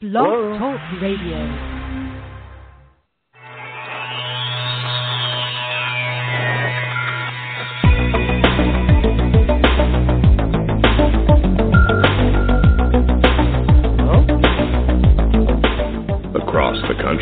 Blog 0.00 0.56
Talk 0.58 0.80
Radio. 1.02 1.69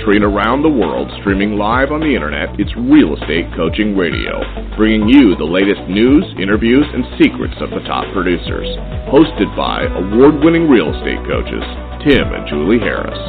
Country 0.09 0.25
and 0.25 0.35
around 0.35 0.63
the 0.63 0.69
world, 0.71 1.07
streaming 1.21 1.59
live 1.59 1.93
on 1.93 2.01
the 2.01 2.15
internet, 2.15 2.49
it's 2.59 2.73
Real 2.77 3.13
Estate 3.13 3.45
Coaching 3.55 3.95
Radio, 3.95 4.41
bringing 4.75 5.07
you 5.07 5.37
the 5.37 5.45
latest 5.45 5.85
news, 5.85 6.25
interviews, 6.41 6.87
and 6.95 7.05
secrets 7.21 7.53
of 7.61 7.69
the 7.69 7.85
top 7.85 8.09
producers. 8.15 8.65
Hosted 9.13 9.53
by 9.53 9.85
award 9.85 10.41
winning 10.41 10.65
real 10.65 10.89
estate 10.97 11.21
coaches, 11.29 11.61
Tim 12.09 12.25
and 12.25 12.49
Julie 12.49 12.81
Harris. 12.81 13.21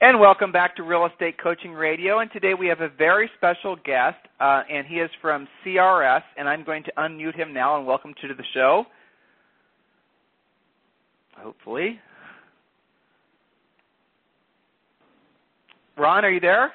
And 0.00 0.18
welcome 0.18 0.50
back 0.50 0.74
to 0.76 0.82
Real 0.82 1.04
Estate 1.04 1.36
Coaching 1.36 1.72
Radio. 1.72 2.20
And 2.20 2.32
today 2.32 2.54
we 2.54 2.66
have 2.68 2.80
a 2.80 2.88
very 2.88 3.28
special 3.36 3.76
guest, 3.76 4.24
uh, 4.40 4.62
and 4.72 4.86
he 4.86 5.04
is 5.04 5.10
from 5.20 5.46
CRS. 5.60 6.22
And 6.38 6.48
I'm 6.48 6.64
going 6.64 6.82
to 6.84 6.92
unmute 6.96 7.36
him 7.36 7.52
now 7.52 7.76
and 7.76 7.86
welcome 7.86 8.14
to 8.22 8.28
the 8.28 8.44
show. 8.54 8.86
Hopefully. 11.36 12.00
Ron, 15.98 16.26
are 16.26 16.30
you 16.30 16.40
there? 16.40 16.72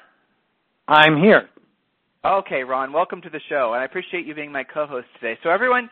I'm 0.88 1.16
here. 1.16 1.48
Okay, 2.24 2.64
Ron, 2.64 2.92
welcome 2.92 3.22
to 3.22 3.30
the 3.30 3.40
show, 3.48 3.72
and 3.72 3.80
I 3.80 3.84
appreciate 3.84 4.26
you 4.26 4.34
being 4.34 4.50
my 4.50 4.64
co-host 4.64 5.06
today. 5.20 5.38
So, 5.44 5.50
everyone, 5.50 5.88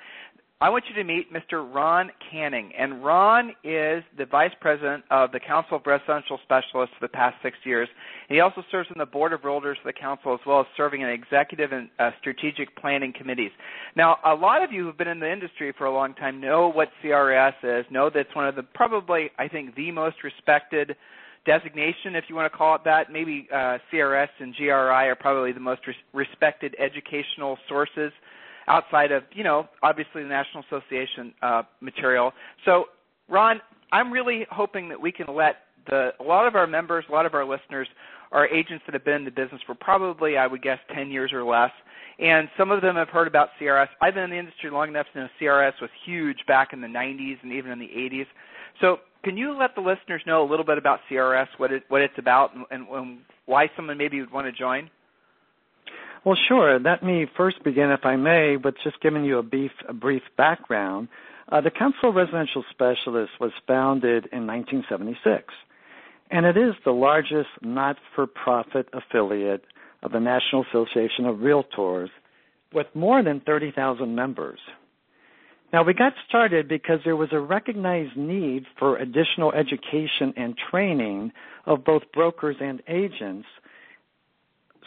I 0.60 0.68
want 0.68 0.84
you 0.88 0.96
to 0.96 1.04
meet 1.04 1.32
Mr. 1.32 1.64
Ron 1.72 2.10
Canning, 2.28 2.72
and 2.76 3.04
Ron 3.04 3.50
is 3.62 4.02
the 4.18 4.26
vice 4.28 4.50
president 4.60 5.04
of 5.12 5.30
the 5.30 5.38
Council 5.38 5.76
of 5.76 5.86
Residential 5.86 6.40
Specialists 6.42 6.92
for 6.98 7.06
the 7.06 7.08
past 7.08 7.36
six 7.40 7.56
years. 7.62 7.88
He 8.28 8.40
also 8.40 8.64
serves 8.68 8.88
on 8.90 8.98
the 8.98 9.06
board 9.06 9.32
of 9.32 9.42
realtors 9.42 9.78
of 9.78 9.86
the 9.86 9.92
council, 9.92 10.34
as 10.34 10.40
well 10.44 10.60
as 10.60 10.66
serving 10.76 11.02
in 11.02 11.08
executive 11.08 11.70
and 11.70 11.88
uh, 12.00 12.10
strategic 12.18 12.76
planning 12.76 13.12
committees. 13.16 13.52
Now, 13.94 14.18
a 14.24 14.34
lot 14.34 14.64
of 14.64 14.72
you 14.72 14.84
who've 14.84 14.98
been 14.98 15.08
in 15.08 15.20
the 15.20 15.32
industry 15.32 15.72
for 15.78 15.86
a 15.86 15.94
long 15.94 16.14
time 16.14 16.40
know 16.40 16.68
what 16.68 16.88
CRS 17.02 17.54
is, 17.62 17.86
know 17.90 18.10
that 18.10 18.18
it's 18.18 18.34
one 18.34 18.48
of 18.48 18.56
the 18.56 18.64
probably, 18.64 19.30
I 19.38 19.46
think, 19.46 19.76
the 19.76 19.92
most 19.92 20.16
respected 20.24 20.96
designation, 21.46 22.14
if 22.14 22.24
you 22.28 22.34
want 22.34 22.50
to 22.50 22.56
call 22.56 22.74
it 22.74 22.82
that. 22.84 23.12
Maybe 23.12 23.48
uh, 23.52 23.78
CRS 23.92 24.28
and 24.38 24.54
GRI 24.54 24.70
are 24.70 25.16
probably 25.18 25.52
the 25.52 25.60
most 25.60 25.86
res- 25.86 25.96
respected 26.12 26.74
educational 26.78 27.58
sources 27.68 28.12
outside 28.68 29.10
of, 29.12 29.22
you 29.32 29.44
know, 29.44 29.68
obviously 29.82 30.22
the 30.22 30.28
National 30.28 30.62
Association 30.70 31.32
uh, 31.42 31.62
material. 31.80 32.32
So, 32.64 32.86
Ron, 33.28 33.60
I'm 33.92 34.12
really 34.12 34.46
hoping 34.50 34.88
that 34.90 35.00
we 35.00 35.12
can 35.12 35.26
let 35.34 35.56
the 35.88 36.10
a 36.20 36.22
lot 36.22 36.46
of 36.46 36.54
our 36.54 36.66
members, 36.66 37.04
a 37.08 37.12
lot 37.12 37.26
of 37.26 37.34
our 37.34 37.44
listeners, 37.44 37.88
are 38.32 38.46
agents 38.48 38.84
that 38.86 38.94
have 38.94 39.04
been 39.04 39.14
in 39.16 39.24
the 39.24 39.30
business 39.30 39.60
for 39.66 39.74
probably, 39.74 40.36
I 40.36 40.46
would 40.46 40.62
guess, 40.62 40.78
10 40.94 41.10
years 41.10 41.32
or 41.32 41.42
less. 41.42 41.72
And 42.18 42.48
some 42.56 42.70
of 42.70 42.82
them 42.82 42.96
have 42.96 43.08
heard 43.08 43.26
about 43.26 43.48
CRS. 43.60 43.88
I've 44.00 44.14
been 44.14 44.24
in 44.24 44.30
the 44.30 44.38
industry 44.38 44.70
long 44.70 44.88
enough 44.88 45.06
to 45.14 45.20
know 45.20 45.28
CRS 45.40 45.72
was 45.80 45.90
huge 46.04 46.38
back 46.46 46.72
in 46.72 46.80
the 46.80 46.86
90s 46.86 47.38
and 47.42 47.52
even 47.52 47.72
in 47.72 47.78
the 47.78 47.86
80s. 47.88 48.26
So, 48.80 48.98
can 49.22 49.36
you 49.36 49.56
let 49.58 49.74
the 49.74 49.80
listeners 49.80 50.22
know 50.26 50.42
a 50.42 50.48
little 50.48 50.64
bit 50.64 50.78
about 50.78 51.00
CRS, 51.10 51.48
what 51.58 51.72
it 51.72 51.84
what 51.88 52.02
it's 52.02 52.18
about, 52.18 52.54
and, 52.54 52.64
and, 52.70 52.88
and 52.88 53.18
why 53.46 53.70
someone 53.76 53.98
maybe 53.98 54.20
would 54.20 54.32
want 54.32 54.46
to 54.46 54.52
join? 54.52 54.90
Well, 56.24 56.36
sure. 56.48 56.78
Let 56.78 57.02
me 57.02 57.26
first 57.36 57.64
begin, 57.64 57.90
if 57.90 58.04
I 58.04 58.16
may, 58.16 58.56
with 58.56 58.74
just 58.84 59.00
giving 59.00 59.24
you 59.24 59.38
a 59.38 59.42
brief, 59.42 59.70
a 59.88 59.94
brief 59.94 60.22
background. 60.36 61.08
Uh, 61.50 61.60
the 61.62 61.70
Council 61.70 62.10
of 62.10 62.14
Residential 62.14 62.62
Specialists 62.70 63.34
was 63.40 63.52
founded 63.66 64.28
in 64.30 64.46
1976, 64.46 65.44
and 66.30 66.44
it 66.44 66.56
is 66.56 66.74
the 66.84 66.92
largest 66.92 67.48
not-for-profit 67.62 68.88
affiliate 68.92 69.64
of 70.02 70.12
the 70.12 70.20
National 70.20 70.64
Association 70.68 71.24
of 71.24 71.36
Realtors 71.38 72.08
with 72.72 72.86
more 72.94 73.22
than 73.22 73.40
30,000 73.40 74.14
members. 74.14 74.60
Now, 75.72 75.84
we 75.84 75.94
got 75.94 76.14
started 76.28 76.68
because 76.68 76.98
there 77.04 77.16
was 77.16 77.28
a 77.32 77.38
recognized 77.38 78.16
need 78.16 78.64
for 78.78 78.96
additional 78.96 79.52
education 79.52 80.34
and 80.36 80.56
training 80.70 81.32
of 81.64 81.84
both 81.84 82.02
brokers 82.12 82.56
and 82.60 82.82
agents. 82.88 83.46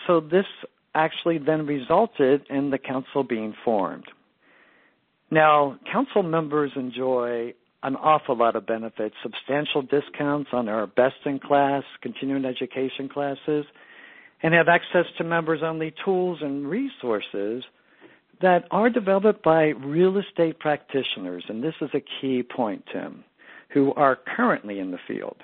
So, 0.08 0.20
this 0.20 0.46
actually 0.94 1.38
then 1.38 1.66
resulted 1.66 2.46
in 2.50 2.70
the 2.70 2.78
council 2.78 3.24
being 3.24 3.54
formed. 3.64 4.06
Now, 5.32 5.80
council 5.92 6.22
members 6.22 6.72
enjoy 6.76 7.54
an 7.82 7.96
awful 7.96 8.38
lot 8.38 8.56
of 8.56 8.66
benefits, 8.66 9.16
substantial 9.24 9.82
discounts 9.82 10.50
on 10.54 10.70
our 10.70 10.86
best 10.86 11.16
in 11.26 11.40
class 11.40 11.84
continuing 12.02 12.46
education 12.46 13.10
classes, 13.10 13.66
and 14.42 14.54
have 14.54 14.68
access 14.68 15.06
to 15.18 15.24
members 15.24 15.62
only 15.64 15.94
tools 16.04 16.40
and 16.42 16.68
resources 16.68 17.64
that 18.44 18.66
are 18.72 18.90
developed 18.90 19.42
by 19.42 19.68
real 19.68 20.18
estate 20.18 20.60
practitioners, 20.60 21.46
and 21.48 21.64
this 21.64 21.76
is 21.80 21.90
a 21.94 22.04
key 22.22 22.44
point, 22.44 22.84
Tim, 22.92 23.24
who 23.70 23.94
are 23.94 24.20
currently 24.36 24.80
in 24.80 24.92
the 24.92 25.00
field. 25.08 25.38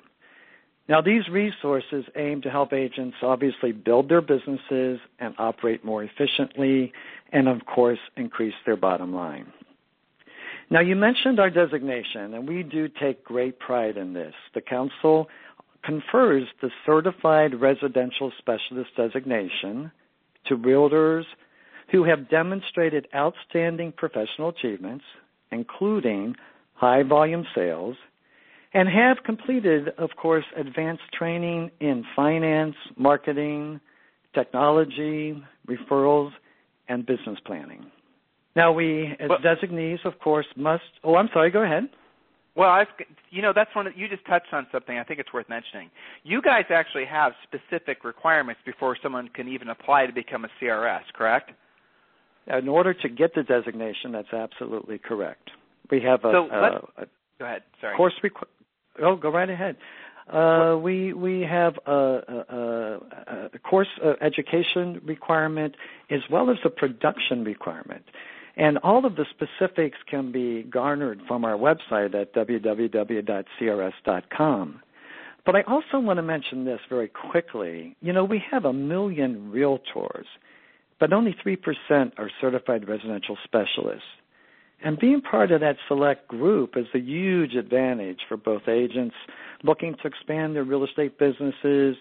Now, 0.89 0.99
these 0.99 1.29
resources 1.29 2.03
aim 2.17 2.41
to 2.41 2.49
help 2.49 2.73
agents 2.73 3.15
obviously 3.21 3.71
build 3.71 4.09
their 4.09 4.19
businesses 4.19 4.99
and 5.17 5.33
operate 5.37 5.85
more 5.85 6.03
efficiently, 6.03 6.91
and 7.31 7.47
of 7.47 7.65
course, 7.65 7.99
increase 8.17 8.55
their 8.65 8.75
bottom 8.75 9.15
line. 9.15 9.53
Now, 10.69 10.81
you 10.81 10.97
mentioned 10.97 11.39
our 11.39 11.49
designation, 11.49 12.33
and 12.33 12.49
we 12.49 12.63
do 12.63 12.89
take 12.89 13.23
great 13.23 13.59
pride 13.59 13.95
in 13.95 14.11
this. 14.11 14.33
The 14.53 14.61
Council 14.61 15.29
confers 15.85 16.49
the 16.61 16.69
Certified 16.85 17.61
Residential 17.61 18.33
Specialist 18.39 18.89
designation 18.97 19.89
to 20.47 20.57
realtors 20.57 21.23
who 21.91 22.03
have 22.03 22.29
demonstrated 22.29 23.07
outstanding 23.15 23.91
professional 23.91 24.49
achievements, 24.49 25.05
including 25.51 26.35
high 26.75 27.03
volume 27.03 27.45
sales, 27.55 27.95
and 28.73 28.87
have 28.87 29.23
completed, 29.23 29.89
of 29.97 30.11
course, 30.15 30.45
advanced 30.55 31.03
training 31.11 31.71
in 31.79 32.05
finance, 32.15 32.75
marketing, 32.95 33.79
technology, 34.33 35.43
referrals, 35.67 36.31
and 36.87 37.05
business 37.05 37.39
planning. 37.45 37.85
Now, 38.55 38.71
we, 38.71 39.15
as 39.19 39.29
Well- 39.29 39.39
designees, 39.39 39.99
of 40.05 40.19
course, 40.19 40.47
must. 40.55 40.83
Oh, 41.03 41.15
I'm 41.15 41.29
sorry, 41.29 41.49
go 41.49 41.63
ahead. 41.63 41.89
Well, 42.55 42.69
I've, 42.69 42.87
you 43.29 43.41
know, 43.41 43.53
that's 43.53 43.73
one 43.73 43.85
that 43.85 43.97
you 43.97 44.07
just 44.07 44.25
touched 44.25 44.53
on 44.53 44.67
something 44.71 44.97
I 44.97 45.03
think 45.03 45.19
it's 45.19 45.31
worth 45.31 45.47
mentioning. 45.47 45.89
You 46.23 46.41
guys 46.41 46.65
actually 46.69 47.05
have 47.05 47.33
specific 47.43 48.03
requirements 48.03 48.59
before 48.65 48.97
someone 49.01 49.29
can 49.29 49.47
even 49.47 49.69
apply 49.69 50.07
to 50.07 50.13
become 50.13 50.45
a 50.45 50.49
CRS, 50.59 51.03
correct? 51.13 51.51
In 52.57 52.67
order 52.67 52.93
to 52.93 53.09
get 53.09 53.35
the 53.35 53.43
designation, 53.43 54.11
that's 54.11 54.33
absolutely 54.33 54.97
correct. 54.97 55.51
We 55.91 56.01
have 56.01 56.23
a, 56.25 56.31
So 56.31 56.49
a, 56.51 56.81
a 57.03 57.05
Go 57.39 57.45
ahead. 57.45 57.63
Sorry. 57.79 57.95
course 57.95 58.13
requ- 58.23 58.47
Oh, 59.01 59.15
go 59.15 59.29
right 59.31 59.49
ahead. 59.49 59.77
Uh, 60.31 60.77
we 60.77 61.13
we 61.13 61.41
have 61.41 61.79
a, 61.87 61.91
a, 61.91 62.99
a, 63.53 63.59
course 63.59 63.87
uh, 64.03 64.13
education 64.21 65.01
requirement 65.03 65.75
as 66.11 66.19
well 66.29 66.51
as 66.51 66.57
a 66.63 66.69
production 66.69 67.43
requirement, 67.43 68.03
and 68.55 68.77
all 68.79 69.05
of 69.05 69.15
the 69.15 69.25
specifics 69.31 69.97
can 70.07 70.31
be 70.31 70.63
garnered 70.63 71.21
from 71.27 71.45
our 71.45 71.55
website 71.57 72.13
at 72.13 72.31
www.crs.com. 72.35 73.19
But 75.45 75.55
I 75.55 75.61
also 75.63 75.97
want 75.99 76.17
to 76.17 76.23
mention 76.23 76.65
this 76.65 76.81
very 76.89 77.07
quickly. 77.07 77.95
You 78.01 78.13
know, 78.13 78.23
we 78.23 78.43
have 78.51 78.65
a 78.65 78.73
million 78.73 79.51
realtors, 79.51 80.25
but 80.99 81.13
only 81.13 81.35
three 81.41 81.55
percent 81.55 82.13
are 82.17 82.29
certified 82.41 82.87
residential 82.87 83.37
specialists. 83.43 84.03
And 84.83 84.97
being 84.97 85.21
part 85.21 85.51
of 85.51 85.59
that 85.61 85.75
select 85.87 86.27
group 86.27 86.77
is 86.77 86.85
a 86.93 86.99
huge 86.99 87.55
advantage 87.55 88.19
for 88.27 88.37
both 88.37 88.67
agents 88.67 89.15
looking 89.63 89.95
to 90.01 90.07
expand 90.07 90.55
their 90.55 90.63
real 90.63 90.85
estate 90.85 91.19
businesses, 91.19 91.97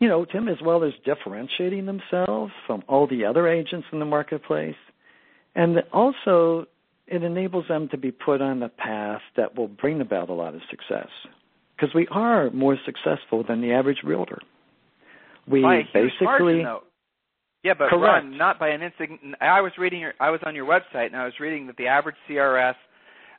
you 0.00 0.08
know, 0.08 0.24
Tim, 0.26 0.48
as 0.48 0.58
well 0.62 0.84
as 0.84 0.92
differentiating 1.04 1.86
themselves 1.86 2.52
from 2.66 2.82
all 2.88 3.06
the 3.06 3.24
other 3.24 3.48
agents 3.48 3.86
in 3.90 4.00
the 4.00 4.04
marketplace. 4.04 4.76
And 5.54 5.82
also, 5.92 6.66
it 7.06 7.22
enables 7.22 7.68
them 7.68 7.88
to 7.88 7.96
be 7.96 8.10
put 8.10 8.42
on 8.42 8.60
the 8.60 8.68
path 8.68 9.22
that 9.36 9.56
will 9.56 9.68
bring 9.68 10.00
about 10.00 10.28
a 10.28 10.34
lot 10.34 10.54
of 10.54 10.60
success. 10.68 11.08
Because 11.76 11.94
we 11.94 12.06
are 12.08 12.50
more 12.50 12.76
successful 12.84 13.44
than 13.46 13.60
the 13.60 13.72
average 13.72 14.02
realtor. 14.04 14.40
We 15.46 15.62
basically. 15.92 16.62
margin. 16.62 16.80
Yeah, 17.64 17.74
but 17.76 17.88
Correct. 17.88 18.24
Ron, 18.24 18.38
not 18.38 18.60
by 18.60 18.68
an 18.68 18.82
insignificant. 18.82 19.34
I 19.40 19.60
was 19.60 19.72
reading 19.78 20.00
your, 20.00 20.12
I 20.20 20.30
was 20.30 20.40
on 20.46 20.54
your 20.54 20.66
website 20.66 21.06
and 21.06 21.16
I 21.16 21.24
was 21.24 21.34
reading 21.40 21.66
that 21.66 21.76
the 21.76 21.88
average 21.88 22.16
CRS 22.28 22.74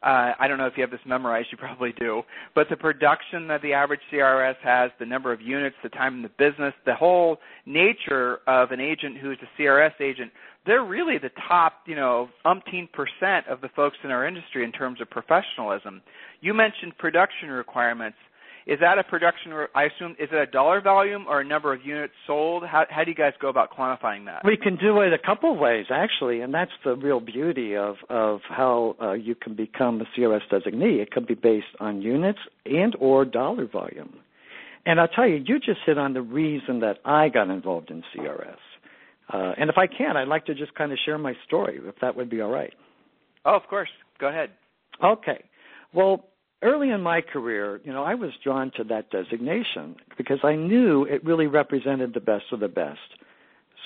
uh, 0.05 0.33
I 0.39 0.47
don't 0.47 0.59
know 0.59 0.67
if 0.67 0.73
you 0.77 0.81
have 0.81 0.91
this 0.91 0.99
memorized, 1.05 1.47
you 1.51 1.57
probably 1.57 1.91
do, 1.97 2.21
but 2.53 2.67
the 2.69 2.75
production 2.75 3.47
that 3.47 3.63
the 3.63 3.73
average 3.73 4.01
CRS 4.13 4.55
has, 4.63 4.91
the 4.99 5.05
number 5.05 5.33
of 5.33 5.41
units, 5.41 5.75
the 5.81 5.89
time 5.89 6.15
in 6.15 6.21
the 6.21 6.29
business, 6.37 6.75
the 6.85 6.93
whole 6.93 7.37
nature 7.65 8.39
of 8.45 8.69
an 8.71 8.79
agent 8.79 9.17
who's 9.17 9.37
a 9.41 9.61
CRS 9.61 9.99
agent, 9.99 10.31
they're 10.67 10.83
really 10.83 11.17
the 11.17 11.31
top, 11.47 11.73
you 11.87 11.95
know, 11.95 12.29
umpteen 12.45 12.87
percent 12.91 13.47
of 13.49 13.61
the 13.61 13.69
folks 13.75 13.97
in 14.03 14.11
our 14.11 14.27
industry 14.27 14.63
in 14.63 14.71
terms 14.71 15.01
of 15.01 15.09
professionalism. 15.09 16.01
You 16.41 16.53
mentioned 16.53 16.95
production 16.99 17.49
requirements. 17.49 18.17
Is 18.65 18.79
that 18.79 18.97
a 18.97 19.03
production? 19.03 19.51
I 19.75 19.83
assume 19.83 20.13
is 20.13 20.29
it 20.31 20.35
a 20.35 20.47
dollar 20.47 20.81
volume 20.81 21.25
or 21.29 21.41
a 21.41 21.45
number 21.45 21.71
of 21.71 21.85
units 21.85 22.13
sold? 22.25 22.63
How, 22.65 22.85
how 22.89 23.03
do 23.03 23.11
you 23.11 23.15
guys 23.15 23.33
go 23.39 23.47
about 23.47 23.69
quantifying 23.71 24.25
that? 24.25 24.41
We 24.43 24.57
can 24.57 24.75
do 24.75 25.01
it 25.01 25.13
a 25.13 25.19
couple 25.19 25.53
of 25.53 25.59
ways 25.59 25.85
actually, 25.91 26.41
and 26.41 26.51
that's 26.51 26.71
the 26.83 26.95
real 26.95 27.19
beauty 27.19 27.75
of 27.75 27.97
of 28.09 28.41
how 28.49 28.95
uh, 28.99 29.13
you 29.13 29.35
can 29.35 29.55
become 29.55 30.01
a 30.01 30.19
CRS 30.19 30.41
designee. 30.51 30.99
It 30.99 31.11
can 31.11 31.25
be 31.25 31.35
based 31.35 31.67
on 31.79 32.01
units 32.01 32.39
and 32.65 32.95
or 32.99 33.23
dollar 33.23 33.67
volume. 33.67 34.15
And 34.87 34.99
I'll 34.99 35.07
tell 35.07 35.27
you, 35.27 35.43
you 35.45 35.59
just 35.59 35.79
hit 35.85 35.97
on 35.97 36.13
the 36.13 36.21
reason 36.21 36.79
that 36.79 36.97
I 37.05 37.29
got 37.29 37.49
involved 37.49 37.91
in 37.91 38.03
CRS. 38.15 38.57
Uh, 39.31 39.53
and 39.57 39.69
if 39.69 39.77
I 39.77 39.87
can, 39.87 40.15
I'd 40.15 40.27
like 40.27 40.45
to 40.45 40.53
just 40.53 40.75
kind 40.75 40.91
of 40.91 40.99
share 41.03 41.17
my 41.17 41.33
story, 41.47 41.79
if 41.83 41.95
that 42.01 42.15
would 42.15 42.29
be 42.29 42.41
all 42.41 42.51
right. 42.51 42.73
Oh, 43.45 43.55
of 43.55 43.63
course. 43.67 43.89
Go 44.19 44.27
ahead. 44.27 44.51
Okay. 45.03 45.43
Well, 45.93 46.25
early 46.61 46.89
in 46.89 47.01
my 47.01 47.21
career, 47.21 47.79
you 47.83 47.93
know, 47.93 48.03
I 48.03 48.15
was 48.15 48.31
drawn 48.43 48.71
to 48.77 48.83
that 48.85 49.11
designation 49.11 49.95
because 50.17 50.39
I 50.43 50.55
knew 50.55 51.03
it 51.05 51.23
really 51.23 51.47
represented 51.47 52.13
the 52.13 52.19
best 52.19 52.45
of 52.51 52.59
the 52.59 52.67
best. 52.67 52.99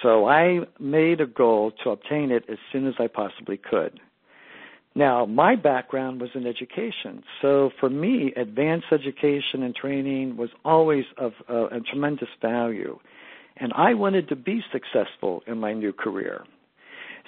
So 0.01 0.27
I 0.27 0.61
made 0.79 1.19
a 1.19 1.25
goal 1.25 1.71
to 1.83 1.89
obtain 1.89 2.31
it 2.31 2.45
as 2.49 2.57
soon 2.71 2.87
as 2.87 2.93
I 2.99 3.07
possibly 3.07 3.57
could. 3.57 3.99
Now, 4.95 5.25
my 5.25 5.55
background 5.55 6.19
was 6.19 6.31
in 6.33 6.47
education. 6.47 7.23
So 7.41 7.71
for 7.79 7.89
me, 7.89 8.33
advanced 8.35 8.87
education 8.91 9.63
and 9.63 9.75
training 9.75 10.37
was 10.37 10.49
always 10.65 11.05
of 11.17 11.33
uh, 11.49 11.67
a 11.67 11.79
tremendous 11.81 12.29
value. 12.41 12.97
And 13.57 13.71
I 13.75 13.93
wanted 13.93 14.29
to 14.29 14.35
be 14.35 14.63
successful 14.71 15.43
in 15.45 15.59
my 15.59 15.73
new 15.73 15.93
career. 15.93 16.43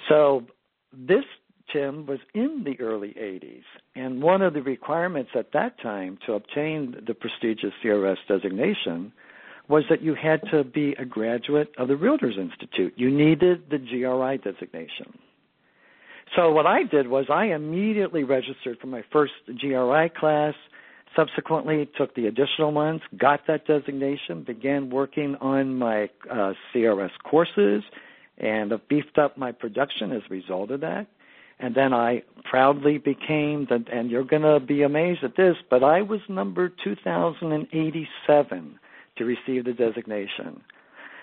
So 0.08 0.44
this 0.92 1.24
Tim 1.72 2.06
was 2.06 2.18
in 2.34 2.64
the 2.64 2.78
early 2.82 3.10
80s, 3.10 3.62
and 3.94 4.22
one 4.22 4.42
of 4.42 4.54
the 4.54 4.62
requirements 4.62 5.30
at 5.34 5.52
that 5.52 5.80
time 5.80 6.18
to 6.26 6.34
obtain 6.34 6.96
the 7.06 7.14
prestigious 7.14 7.72
CRS 7.82 8.16
designation 8.28 9.12
was 9.68 9.84
that 9.88 10.02
you 10.02 10.14
had 10.14 10.42
to 10.50 10.64
be 10.64 10.94
a 10.98 11.04
graduate 11.04 11.72
of 11.78 11.88
the 11.88 11.94
Realtors 11.94 12.36
Institute. 12.38 12.92
You 12.96 13.10
needed 13.10 13.70
the 13.70 13.78
GRI 13.78 14.38
designation. 14.38 15.18
So 16.36 16.50
what 16.50 16.66
I 16.66 16.82
did 16.84 17.08
was 17.08 17.26
I 17.30 17.46
immediately 17.46 18.24
registered 18.24 18.78
for 18.80 18.86
my 18.86 19.02
first 19.12 19.32
GRI 19.46 20.10
class, 20.18 20.54
subsequently 21.14 21.88
took 21.96 22.14
the 22.14 22.26
additional 22.26 22.72
ones, 22.72 23.02
got 23.16 23.46
that 23.46 23.66
designation, 23.66 24.42
began 24.42 24.90
working 24.90 25.36
on 25.40 25.76
my 25.76 26.08
uh, 26.30 26.54
CRS 26.74 27.10
courses, 27.22 27.82
and 28.38 28.72
beefed 28.88 29.18
up 29.18 29.36
my 29.36 29.52
production 29.52 30.12
as 30.12 30.22
a 30.28 30.32
result 30.32 30.70
of 30.70 30.80
that 30.80 31.06
and 31.62 31.74
then 31.76 31.94
I 31.94 32.22
proudly 32.44 32.98
became 32.98 33.66
the, 33.70 33.84
and 33.90 34.10
you're 34.10 34.24
going 34.24 34.42
to 34.42 34.58
be 34.60 34.82
amazed 34.82 35.22
at 35.22 35.36
this, 35.36 35.54
but 35.70 35.84
I 35.84 36.02
was 36.02 36.20
number 36.28 36.70
2087 36.84 38.78
to 39.16 39.24
receive 39.24 39.64
the 39.64 39.72
designation. 39.72 40.60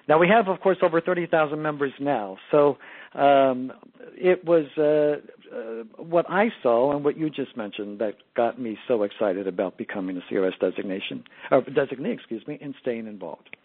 Now 0.07 0.18
we 0.18 0.30
have, 0.30 0.47
of 0.47 0.62
course, 0.62 0.77
over 0.81 1.01
30,000 1.01 1.62
members 1.62 1.91
now. 2.00 2.38
So 2.51 2.77
um, 3.13 3.74
it 4.15 4.44
was 4.45 4.65
uh, 4.77 5.18
uh, 5.53 5.83
what 5.97 6.25
I 6.30 6.47
saw 6.63 6.95
and 6.95 7.03
what 7.03 7.18
you 7.18 7.30
just 7.30 7.56
mentioned 7.57 8.00
that 8.00 8.15
got 8.35 8.59
me 8.59 8.77
so 8.88 9.03
excited 9.03 9.45
about 9.45 9.77
becoming 9.77 10.18
a 10.18 10.33
CRS 10.33 10.57
designation 10.59 11.24
or 11.51 11.62
designee, 11.63 12.13
excuse 12.13 12.47
me, 12.47 12.57
and 12.62 12.74
staying 12.81 13.07
involved. 13.07 13.56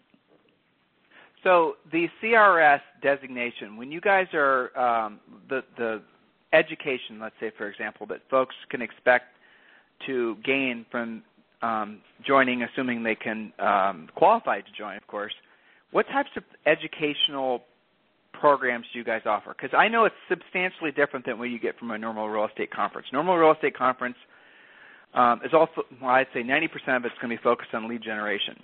So 1.43 1.75
the 1.91 2.07
CRS 2.21 2.81
designation, 3.01 3.77
when 3.77 3.91
you 3.91 4.01
guys 4.01 4.27
are 4.33 4.77
um, 4.77 5.19
the 5.47 5.63
the 5.77 6.01
education, 6.55 7.19
let's 7.21 7.35
say, 7.39 7.51
for 7.57 7.67
example, 7.67 8.07
that 8.07 8.21
folks 8.29 8.55
can 8.69 8.81
expect 8.81 9.25
to 10.07 10.37
gain 10.43 10.85
from 10.91 11.23
um, 11.61 12.01
joining, 12.25 12.63
assuming 12.63 13.03
they 13.03 13.15
can 13.15 13.51
um, 13.59 14.07
qualify 14.15 14.61
to 14.61 14.71
join, 14.77 14.97
of 14.97 15.07
course, 15.07 15.33
what 15.91 16.05
types 16.07 16.29
of 16.35 16.43
educational 16.65 17.63
programs 18.33 18.85
do 18.91 18.99
you 18.99 19.05
guys 19.05 19.21
offer? 19.25 19.55
Because 19.55 19.75
I 19.77 19.87
know 19.87 20.05
it's 20.05 20.15
substantially 20.29 20.91
different 20.91 21.25
than 21.25 21.39
what 21.39 21.45
you 21.45 21.59
get 21.59 21.77
from 21.79 21.91
a 21.91 21.97
normal 21.97 22.27
real 22.29 22.45
estate 22.45 22.71
conference. 22.71 23.07
Normal 23.13 23.37
real 23.37 23.53
estate 23.53 23.77
conference 23.77 24.17
um, 25.13 25.39
is 25.45 25.51
also, 25.53 25.83
well, 26.01 26.11
I'd 26.11 26.27
say 26.33 26.43
90% 26.43 26.65
of 26.97 27.05
it's 27.05 27.15
going 27.21 27.29
to 27.29 27.37
be 27.37 27.41
focused 27.41 27.73
on 27.73 27.87
lead 27.87 28.03
generation. 28.03 28.55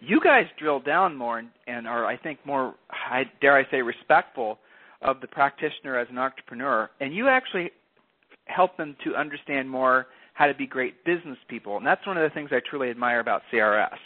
You 0.00 0.20
guys 0.20 0.46
drill 0.58 0.80
down 0.80 1.16
more 1.16 1.42
and, 1.68 1.86
are, 1.86 2.04
I 2.04 2.16
think, 2.16 2.40
more, 2.44 2.74
dare 3.40 3.56
I 3.56 3.70
say, 3.70 3.82
respectful 3.82 4.58
of 5.02 5.20
the 5.20 5.26
practitioner 5.26 5.98
as 5.98 6.08
an 6.10 6.18
entrepreneur, 6.18 6.90
and 7.00 7.14
you 7.14 7.28
actually 7.28 7.70
help 8.46 8.76
them 8.76 8.96
to 9.04 9.14
understand 9.14 9.68
more 9.68 10.06
how 10.34 10.46
to 10.46 10.54
be 10.54 10.66
great 10.66 11.04
business 11.04 11.38
people. 11.48 11.76
And 11.76 11.86
that's 11.86 12.06
one 12.06 12.16
of 12.16 12.22
the 12.22 12.34
things 12.34 12.50
I 12.52 12.60
truly 12.68 12.90
admire 12.90 13.20
about 13.20 13.42
CRS. 13.52 13.96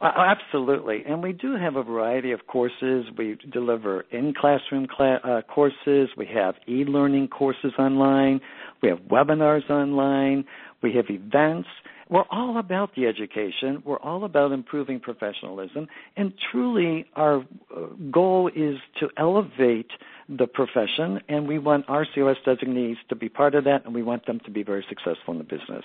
Uh, 0.00 0.12
absolutely. 0.16 1.02
And 1.08 1.22
we 1.22 1.32
do 1.32 1.56
have 1.56 1.76
a 1.76 1.82
variety 1.82 2.32
of 2.32 2.46
courses. 2.46 3.06
We 3.16 3.38
deliver 3.50 4.02
in 4.10 4.34
classroom 4.38 4.86
cl- 4.94 5.20
uh, 5.24 5.40
courses. 5.42 6.10
We 6.16 6.26
have 6.34 6.54
e 6.68 6.84
learning 6.84 7.28
courses 7.28 7.72
online. 7.78 8.40
We 8.82 8.90
have 8.90 8.98
webinars 9.10 9.68
online. 9.70 10.44
We 10.82 10.92
have 10.94 11.06
events. 11.08 11.68
We're 12.08 12.24
all 12.30 12.58
about 12.58 12.94
the 12.94 13.06
education. 13.06 13.82
We're 13.84 13.98
all 13.98 14.24
about 14.24 14.52
improving 14.52 15.00
professionalism. 15.00 15.88
And 16.16 16.32
truly, 16.52 17.06
our 17.14 17.38
uh, 17.40 17.86
goal 18.10 18.48
is 18.54 18.76
to 19.00 19.08
elevate 19.16 19.90
the 20.28 20.46
profession, 20.46 21.20
and 21.28 21.48
we 21.48 21.58
want 21.58 21.84
our 21.88 22.06
CRS 22.06 22.36
designees 22.44 22.96
to 23.08 23.16
be 23.16 23.28
part 23.28 23.54
of 23.54 23.64
that, 23.64 23.84
and 23.84 23.94
we 23.94 24.02
want 24.02 24.26
them 24.26 24.40
to 24.44 24.50
be 24.50 24.62
very 24.62 24.84
successful 24.88 25.32
in 25.32 25.38
the 25.38 25.44
business. 25.44 25.84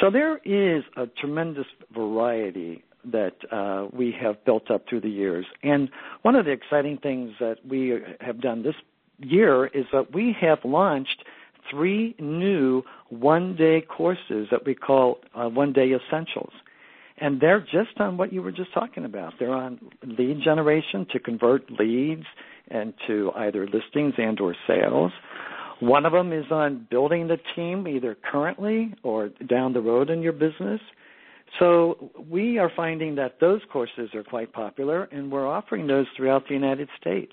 So 0.00 0.10
there 0.10 0.38
is 0.38 0.84
a 0.96 1.06
tremendous 1.06 1.66
variety 1.94 2.84
that 3.04 3.36
uh, 3.52 3.86
we 3.92 4.12
have 4.20 4.44
built 4.44 4.70
up 4.70 4.88
through 4.88 5.00
the 5.00 5.10
years. 5.10 5.46
And 5.62 5.90
one 6.22 6.34
of 6.34 6.44
the 6.44 6.50
exciting 6.50 6.98
things 6.98 7.34
that 7.38 7.58
we 7.66 8.00
have 8.20 8.40
done 8.40 8.64
this 8.64 8.74
year 9.18 9.66
is 9.66 9.86
that 9.92 10.12
we 10.12 10.36
have 10.40 10.58
launched– 10.64 11.22
three 11.70 12.14
new 12.18 12.82
one 13.08 13.56
day 13.56 13.82
courses 13.82 14.48
that 14.50 14.64
we 14.64 14.74
call 14.74 15.18
uh, 15.34 15.48
one 15.48 15.72
day 15.72 15.92
essentials. 15.92 16.52
And 17.18 17.40
they're 17.40 17.60
just 17.60 17.98
on 17.98 18.16
what 18.18 18.32
you 18.32 18.42
were 18.42 18.52
just 18.52 18.74
talking 18.74 19.04
about. 19.04 19.34
They're 19.38 19.54
on 19.54 19.80
lead 20.04 20.42
generation 20.44 21.06
to 21.12 21.18
convert 21.18 21.70
leads 21.70 22.24
into 22.70 23.30
either 23.34 23.66
listings 23.66 24.14
and 24.18 24.38
or 24.40 24.54
sales. 24.66 25.12
One 25.80 26.06
of 26.06 26.12
them 26.12 26.32
is 26.32 26.46
on 26.50 26.86
building 26.90 27.28
the 27.28 27.38
team 27.54 27.86
either 27.86 28.16
currently 28.30 28.94
or 29.02 29.30
down 29.48 29.72
the 29.72 29.80
road 29.80 30.10
in 30.10 30.22
your 30.22 30.32
business. 30.32 30.80
So 31.58 32.10
we 32.28 32.58
are 32.58 32.70
finding 32.74 33.14
that 33.16 33.40
those 33.40 33.60
courses 33.72 34.10
are 34.14 34.24
quite 34.24 34.52
popular 34.52 35.04
and 35.04 35.30
we're 35.30 35.46
offering 35.46 35.86
those 35.86 36.06
throughout 36.16 36.46
the 36.48 36.54
United 36.54 36.88
States. 37.00 37.32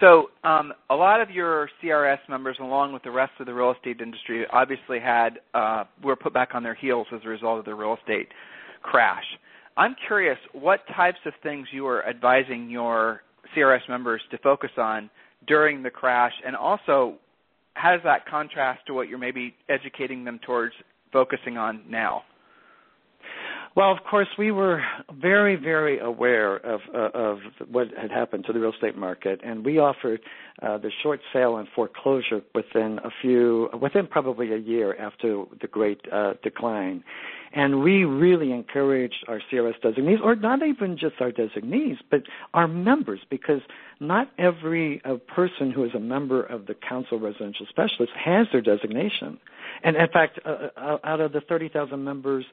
So 0.00 0.26
um, 0.44 0.72
a 0.90 0.94
lot 0.94 1.22
of 1.22 1.30
your 1.30 1.70
CRS 1.82 2.18
members, 2.28 2.58
along 2.60 2.92
with 2.92 3.02
the 3.02 3.10
rest 3.10 3.32
of 3.40 3.46
the 3.46 3.54
real 3.54 3.72
estate 3.72 4.00
industry, 4.00 4.44
obviously 4.52 5.00
had 5.00 5.40
uh, 5.54 5.84
were 6.02 6.16
put 6.16 6.34
back 6.34 6.50
on 6.54 6.62
their 6.62 6.74
heels 6.74 7.06
as 7.14 7.20
a 7.24 7.28
result 7.28 7.58
of 7.58 7.64
the 7.64 7.74
real 7.74 7.96
estate 7.98 8.28
crash. 8.82 9.24
I'm 9.78 9.96
curious 10.06 10.38
what 10.52 10.80
types 10.94 11.18
of 11.24 11.32
things 11.42 11.68
you 11.72 11.86
are 11.86 12.06
advising 12.06 12.68
your 12.68 13.22
CRS 13.56 13.88
members 13.88 14.20
to 14.30 14.38
focus 14.38 14.70
on 14.76 15.10
during 15.46 15.82
the 15.82 15.90
crash, 15.90 16.32
and 16.46 16.54
also 16.54 17.14
how 17.74 17.92
does 17.92 18.00
that 18.04 18.26
contrast 18.26 18.86
to 18.86 18.94
what 18.94 19.08
you're 19.08 19.18
maybe 19.18 19.54
educating 19.68 20.24
them 20.24 20.40
towards 20.44 20.74
focusing 21.12 21.56
on 21.56 21.82
now? 21.88 22.22
Well, 23.76 23.92
of 23.92 23.98
course, 24.10 24.28
we 24.38 24.52
were 24.52 24.82
very, 25.20 25.54
very 25.56 25.98
aware 25.98 26.56
of 26.56 26.80
uh, 26.94 27.10
of 27.12 27.38
what 27.70 27.88
had 27.88 28.10
happened 28.10 28.46
to 28.46 28.54
the 28.54 28.58
real 28.58 28.72
estate 28.72 28.96
market, 28.96 29.42
and 29.44 29.66
we 29.66 29.78
offered 29.78 30.20
uh, 30.62 30.78
the 30.78 30.90
short 31.02 31.20
sale 31.30 31.58
and 31.58 31.68
foreclosure 31.76 32.40
within 32.54 32.98
a 33.04 33.10
few, 33.20 33.68
within 33.78 34.06
probably 34.06 34.54
a 34.54 34.56
year 34.56 34.96
after 34.96 35.44
the 35.60 35.66
great 35.66 36.00
uh, 36.10 36.32
decline. 36.42 37.04
And 37.52 37.82
we 37.82 38.04
really 38.04 38.50
encouraged 38.50 39.22
our 39.28 39.42
CRS 39.52 39.78
designees, 39.82 40.20
or 40.24 40.36
not 40.36 40.62
even 40.66 40.96
just 40.98 41.16
our 41.20 41.30
designees, 41.30 41.98
but 42.10 42.22
our 42.54 42.66
members, 42.66 43.20
because 43.30 43.60
not 44.00 44.30
every 44.38 45.02
uh, 45.04 45.16
person 45.34 45.70
who 45.70 45.84
is 45.84 45.90
a 45.94 46.00
member 46.00 46.42
of 46.42 46.64
the 46.64 46.74
Council 46.88 47.20
Residential 47.20 47.66
Specialists 47.68 48.14
has 48.24 48.46
their 48.52 48.62
designation. 48.62 49.38
And 49.84 49.96
in 49.96 50.08
fact, 50.10 50.40
uh, 50.46 50.68
uh 50.78 50.96
out 51.04 51.20
of 51.20 51.32
the 51.32 51.42
30,000 51.42 52.02
members 52.02 52.46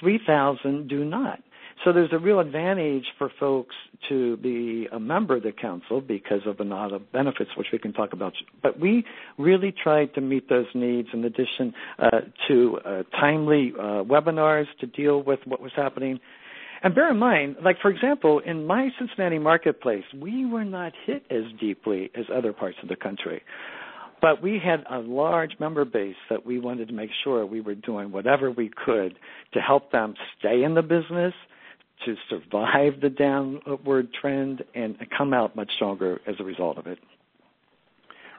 3,000 0.00 0.88
do 0.88 1.04
not. 1.04 1.40
So 1.84 1.92
there's 1.92 2.12
a 2.12 2.18
real 2.18 2.38
advantage 2.38 3.04
for 3.18 3.30
folks 3.40 3.74
to 4.08 4.36
be 4.36 4.86
a 4.92 5.00
member 5.00 5.36
of 5.36 5.42
the 5.42 5.52
council 5.52 6.00
because 6.00 6.42
of 6.46 6.60
a 6.60 6.64
lot 6.64 6.92
of 6.92 7.10
benefits, 7.12 7.50
which 7.56 7.68
we 7.72 7.78
can 7.78 7.92
talk 7.92 8.12
about. 8.12 8.34
But 8.62 8.78
we 8.78 9.04
really 9.36 9.72
tried 9.72 10.14
to 10.14 10.20
meet 10.20 10.48
those 10.48 10.66
needs 10.74 11.08
in 11.12 11.24
addition 11.24 11.74
uh, 11.98 12.20
to 12.48 12.78
uh, 12.84 13.02
timely 13.18 13.72
uh, 13.76 14.04
webinars 14.04 14.66
to 14.80 14.86
deal 14.86 15.22
with 15.22 15.40
what 15.44 15.60
was 15.60 15.72
happening. 15.74 16.20
And 16.84 16.94
bear 16.94 17.10
in 17.10 17.18
mind, 17.18 17.56
like 17.64 17.80
for 17.80 17.90
example, 17.90 18.40
in 18.40 18.66
my 18.66 18.90
Cincinnati 18.98 19.38
marketplace, 19.38 20.04
we 20.20 20.44
were 20.46 20.64
not 20.64 20.92
hit 21.06 21.24
as 21.30 21.44
deeply 21.60 22.10
as 22.16 22.26
other 22.32 22.52
parts 22.52 22.76
of 22.82 22.88
the 22.88 22.96
country. 22.96 23.42
But 24.22 24.40
we 24.40 24.60
had 24.64 24.84
a 24.88 25.00
large 25.00 25.56
member 25.58 25.84
base 25.84 26.14
that 26.30 26.46
we 26.46 26.60
wanted 26.60 26.86
to 26.88 26.94
make 26.94 27.10
sure 27.24 27.44
we 27.44 27.60
were 27.60 27.74
doing 27.74 28.12
whatever 28.12 28.52
we 28.52 28.70
could 28.84 29.18
to 29.52 29.60
help 29.60 29.90
them 29.90 30.14
stay 30.38 30.62
in 30.62 30.74
the 30.74 30.82
business, 30.82 31.34
to 32.06 32.14
survive 32.30 33.00
the 33.02 33.10
downward 33.10 34.08
trend, 34.18 34.62
and 34.76 34.96
come 35.16 35.34
out 35.34 35.56
much 35.56 35.70
stronger 35.74 36.20
as 36.28 36.36
a 36.38 36.44
result 36.44 36.78
of 36.78 36.86
it. 36.86 36.98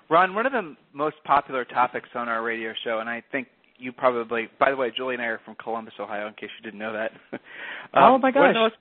Ron, 0.09 0.33
one 0.33 0.45
of 0.45 0.53
the 0.53 0.75
most 0.93 1.17
popular 1.25 1.65
topics 1.65 2.09
on 2.15 2.29
our 2.29 2.43
radio 2.43 2.71
show, 2.85 2.99
and 2.99 3.09
I 3.09 3.21
think 3.31 3.49
you 3.77 3.91
probably, 3.91 4.47
by 4.59 4.69
the 4.71 4.77
way, 4.77 4.89
Julie 4.95 5.15
and 5.15 5.23
I 5.23 5.27
are 5.27 5.41
from 5.43 5.55
Columbus, 5.61 5.93
Ohio, 5.99 6.27
in 6.27 6.33
case 6.35 6.49
you 6.57 6.63
didn't 6.63 6.79
know 6.79 6.93
that. 6.93 7.11
um, 7.33 7.39
oh 7.93 8.17
my 8.17 8.31
gosh! 8.31 8.55
Most, 8.55 8.75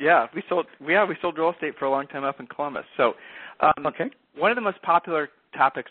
yeah, 0.00 0.26
we 0.34 0.42
sold. 0.48 0.66
Yeah, 0.86 1.06
we 1.06 1.16
sold 1.22 1.38
real 1.38 1.50
estate 1.50 1.74
for 1.78 1.86
a 1.86 1.90
long 1.90 2.06
time 2.06 2.24
up 2.24 2.38
in 2.38 2.46
Columbus. 2.46 2.84
So, 2.98 3.14
um, 3.60 3.86
okay. 3.86 4.10
One 4.36 4.50
of 4.50 4.56
the 4.56 4.62
most 4.62 4.82
popular 4.82 5.28
topics 5.56 5.90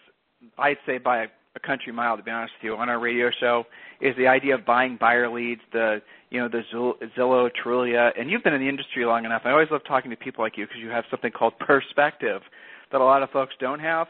I'd 0.58 0.78
say 0.86 0.98
by 0.98 1.24
a, 1.24 1.28
country 1.66 1.94
mile, 1.94 2.18
to 2.18 2.24
be 2.24 2.32
honest 2.32 2.52
with 2.58 2.66
you, 2.66 2.76
on 2.76 2.90
our 2.90 3.00
radio 3.00 3.30
show 3.40 3.64
is 4.02 4.16
the 4.18 4.28
idea 4.28 4.56
of 4.56 4.66
buying 4.66 4.98
buyer 5.00 5.30
leads, 5.30 5.62
the 5.72 6.02
you 6.32 6.40
know 6.40 6.50
the 6.50 6.64
Zillow, 7.16 7.50
Trulia, 7.64 8.10
and 8.20 8.30
you've 8.30 8.44
been 8.44 8.54
in 8.54 8.60
the 8.60 8.68
industry 8.68 9.06
long 9.06 9.24
enough. 9.24 9.44
I 9.46 9.52
always 9.52 9.70
love 9.70 9.82
talking 9.88 10.10
to 10.10 10.18
people 10.18 10.44
like 10.44 10.58
you 10.58 10.66
because 10.66 10.82
you 10.82 10.90
have 10.90 11.06
something 11.12 11.32
called 11.32 11.58
perspective 11.60 12.42
that 12.92 13.02
a 13.02 13.04
lot 13.04 13.22
of 13.22 13.30
folks 13.30 13.54
don't 13.60 13.80
have. 13.80 14.08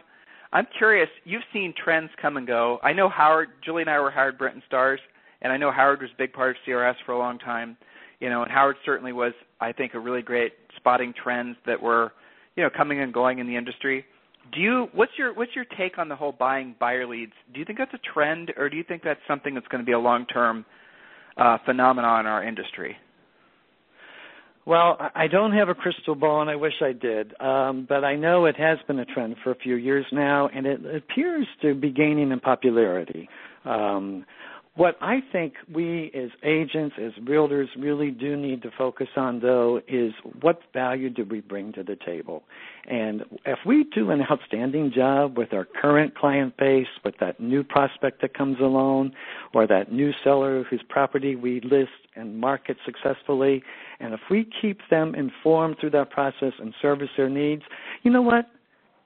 I'm 0.54 0.68
curious. 0.78 1.10
You've 1.26 1.44
seen 1.52 1.74
trends 1.84 2.12
come 2.22 2.38
and 2.38 2.48
go. 2.48 2.80
I 2.82 2.94
know 2.94 3.10
Howard, 3.10 3.50
Julie, 3.66 3.82
and 3.82 3.90
I 3.90 4.00
were 4.00 4.12
Howard 4.12 4.38
Brinton 4.38 4.64
stars, 4.66 5.00
and 5.42 5.52
I 5.52 5.58
know 5.58 5.72
Howard 5.72 6.02
was 6.02 6.12
a 6.14 6.18
big 6.18 6.32
part 6.32 6.52
of 6.52 6.56
CRS 6.66 6.96
for 7.06 7.12
a 7.12 7.18
long 7.18 7.40
time. 7.40 7.76
You 8.20 8.30
know, 8.30 8.44
and 8.44 8.52
Howard 8.52 8.78
certainly 8.86 9.12
was, 9.12 9.34
I 9.60 9.74
think, 9.74 9.96
a 9.96 10.00
really 10.00 10.22
great 10.22 10.54
spotting 10.78 11.14
trends 11.22 11.58
that 11.66 11.82
were, 11.82 12.14
you 12.56 12.64
know, 12.64 12.70
coming 12.70 13.02
and 13.02 13.14
going 13.14 13.40
in 13.40 13.48
the 13.48 13.56
industry. 13.56 14.06
Do 14.52 14.60
you 14.60 14.88
what's 14.94 15.14
your 15.18 15.34
what's 15.34 15.56
your 15.56 15.66
take 15.78 15.98
on 15.98 16.10
the 16.10 16.16
whole 16.16 16.34
buying 16.34 16.76
buyer 16.80 17.08
leads? 17.08 17.34
Do 17.54 17.60
you 17.60 17.66
think 17.66 17.80
that's 17.80 17.94
a 17.94 18.14
trend, 18.14 18.52
or 18.58 18.70
do 18.70 18.78
you 18.78 18.84
think 18.84 19.02
that's 19.04 19.20
something 19.28 19.54
that's 19.54 19.68
going 19.68 19.82
to 19.82 19.86
be 19.86 19.94
a 19.94 20.00
long 20.00 20.26
term 20.26 20.66
uh, 21.38 21.58
phenomenon 21.66 22.22
in 22.22 22.26
our 22.28 22.44
industry? 22.44 22.98
Well, 24.66 24.98
I 25.14 25.28
don't 25.28 25.52
have 25.52 25.68
a 25.68 25.76
crystal 25.76 26.16
ball, 26.16 26.40
and 26.40 26.50
I 26.50 26.56
wish 26.56 26.74
I 26.82 26.94
did. 26.94 27.34
Um, 27.42 27.86
but 27.88 28.06
I 28.06 28.16
know 28.16 28.46
it 28.46 28.56
has 28.56 28.78
been 28.88 29.00
a 29.00 29.06
trend 29.06 29.36
for 29.44 29.52
a 29.52 29.56
few 29.56 29.76
years 29.76 30.06
now, 30.14 30.48
and 30.56 30.66
it 30.66 30.80
appears 30.96 31.46
to 31.62 31.76
be 31.76 31.92
gaining 31.92 32.32
in 32.32 32.40
popularity. 32.40 33.28
Um, 33.66 34.26
what 34.76 34.98
I 35.02 35.20
think 35.32 35.54
we 35.72 36.12
as 36.16 36.32
agents, 36.44 36.96
as 37.00 37.12
realtors, 37.24 37.68
really 37.78 38.10
do 38.10 38.36
need 38.36 38.64
to 38.64 38.72
focus 38.76 39.08
on, 39.16 39.40
though, 39.40 39.82
is 39.88 40.14
what 40.42 40.62
value 40.74 41.12
do 41.12 41.26
we 41.26 41.42
bring 41.42 41.74
to 41.74 41.84
the 41.84 41.96
table? 41.96 42.42
And 42.90 43.22
if 43.46 43.60
we 43.68 43.86
do 43.94 44.10
an 44.10 44.24
outstanding 44.32 44.92
job 44.92 45.38
with 45.38 45.54
our 45.54 45.66
current 45.80 46.16
client 46.16 46.58
base, 46.58 46.88
with 47.06 47.14
that 47.20 47.40
new 47.40 47.64
prospect 47.64 48.22
that 48.22 48.36
comes 48.36 48.58
along, 48.60 49.12
or 49.54 49.68
that 49.68 49.92
new 49.92 50.12
seller 50.24 50.64
whose 50.64 50.82
property 50.90 51.36
we 51.36 51.62
list 51.62 51.92
and 52.16 52.40
market 52.40 52.78
successfully, 52.84 53.62
and 54.00 54.16
if 54.16 54.22
we 54.32 54.50
keep 54.60 54.80
them 54.90 55.14
informed 55.14 55.76
through 55.80 55.92
that 55.92 56.10
process 56.10 56.54
and 56.60 56.74
service 56.82 57.10
their 57.16 57.30
needs, 57.30 57.62
you 58.02 58.10
know 58.10 58.24
what? 58.24 58.46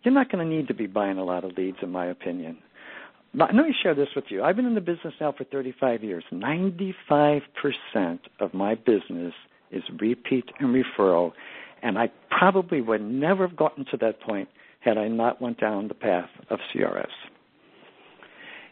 You're 0.04 0.14
not 0.14 0.32
going 0.32 0.48
to 0.48 0.56
need 0.56 0.70
to 0.70 0.74
be 0.74 0.88
buying 0.88 1.18
a 1.18 1.26
lot 1.26 1.44
of 1.44 1.58
leads, 1.58 1.80
in 1.82 1.92
my 1.92 2.06
opinion. 2.06 2.60
Let 3.38 3.54
me 3.54 3.74
share 3.84 3.94
this 3.94 4.08
with 4.16 4.26
you. 4.30 4.44
I've 4.44 4.56
been 4.56 4.66
in 4.66 4.74
the 4.74 4.82
business 4.82 5.14
now 5.22 5.32
for 5.32 5.44
35 5.44 6.04
years. 6.04 6.24
95% 6.34 7.42
of 8.40 8.54
my 8.56 8.74
business 8.74 9.34
is 9.70 9.84
repeat 10.00 10.46
and 10.60 10.74
referral, 10.74 11.34
and 11.84 12.00
I 12.00 12.10
probably 12.32 12.82
would 12.82 13.02
never 13.02 13.48
have 13.48 13.56
gotten 13.56 13.86
to 13.92 13.98
that 13.98 14.20
point 14.22 14.50
had 14.80 14.98
I 14.98 15.08
not 15.08 15.40
went 15.40 15.60
down 15.60 15.88
the 15.88 15.94
path 15.94 16.30
of 16.50 16.58
CRS. 16.74 17.06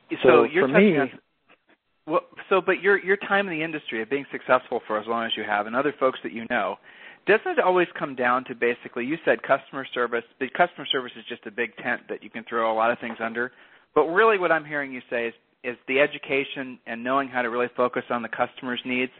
So, 0.10 0.16
so 0.24 0.44
you're 0.46 0.68
for 0.68 0.80
me, 0.80 0.98
on, 0.98 1.12
well, 2.08 2.22
so 2.50 2.62
but 2.62 2.82
your 2.82 3.04
your 3.04 3.18
time 3.18 3.48
in 3.48 3.58
the 3.58 3.64
industry 3.64 4.02
of 4.02 4.10
being 4.10 4.26
successful 4.32 4.82
for 4.88 5.00
as 5.00 5.06
long 5.08 5.26
as 5.26 5.32
you 5.36 5.44
have, 5.44 5.68
and 5.68 5.76
other 5.76 5.94
folks 6.00 6.20
that 6.24 6.32
you 6.32 6.46
know, 6.50 6.78
doesn't 7.28 7.52
it 7.52 7.60
always 7.60 7.88
come 7.98 8.16
down 8.16 8.46
to 8.46 8.56
basically 8.56 9.06
you 9.06 9.18
said 9.26 9.42
customer 9.44 9.86
service. 9.94 10.24
The 10.40 10.48
customer 10.56 10.88
service 10.92 11.12
is 11.18 11.26
just 11.28 11.46
a 11.46 11.52
big 11.52 11.76
tent 11.78 12.02
that 12.10 12.24
you 12.24 12.30
can 12.30 12.46
throw 12.48 12.72
a 12.72 12.76
lot 12.76 12.92
of 12.92 13.00
things 13.00 13.18
under. 13.20 13.52
But 13.96 14.08
really, 14.08 14.38
what 14.38 14.52
I'm 14.52 14.66
hearing 14.66 14.92
you 14.92 15.02
say 15.10 15.28
is 15.28 15.34
is 15.64 15.78
the 15.88 16.00
education 16.00 16.78
and 16.86 17.04
knowing 17.04 17.28
how 17.28 17.42
to 17.42 17.50
really 17.50 17.70
focus 17.76 18.04
on 18.12 18.22
the 18.22 18.30
customer's 18.30 18.80
needs. 18.86 19.12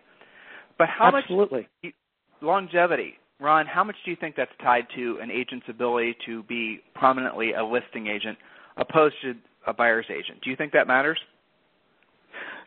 But 0.78 0.88
how 0.90 1.12
Absolutely. 1.16 1.68
much 1.84 1.94
longevity, 2.42 3.16
Ron? 3.40 3.66
How 3.66 3.84
much 3.84 3.96
do 4.06 4.12
you 4.12 4.18
think 4.20 4.36
that's 4.36 4.52
tied 4.62 4.86
to 4.96 5.18
an 5.22 5.32
agent's 5.32 5.66
ability 5.68 6.16
to 6.28 6.44
be 6.44 6.82
prominently 6.94 7.54
a 7.54 7.66
listing 7.66 8.08
agent 8.08 8.38
opposed 8.78 9.16
to 9.24 9.34
a 9.66 9.74
buyer's 9.74 10.06
agent? 10.10 10.42
Do 10.44 10.52
you 10.52 10.56
think 10.56 10.74
that 10.74 10.86
matters? 10.86 11.20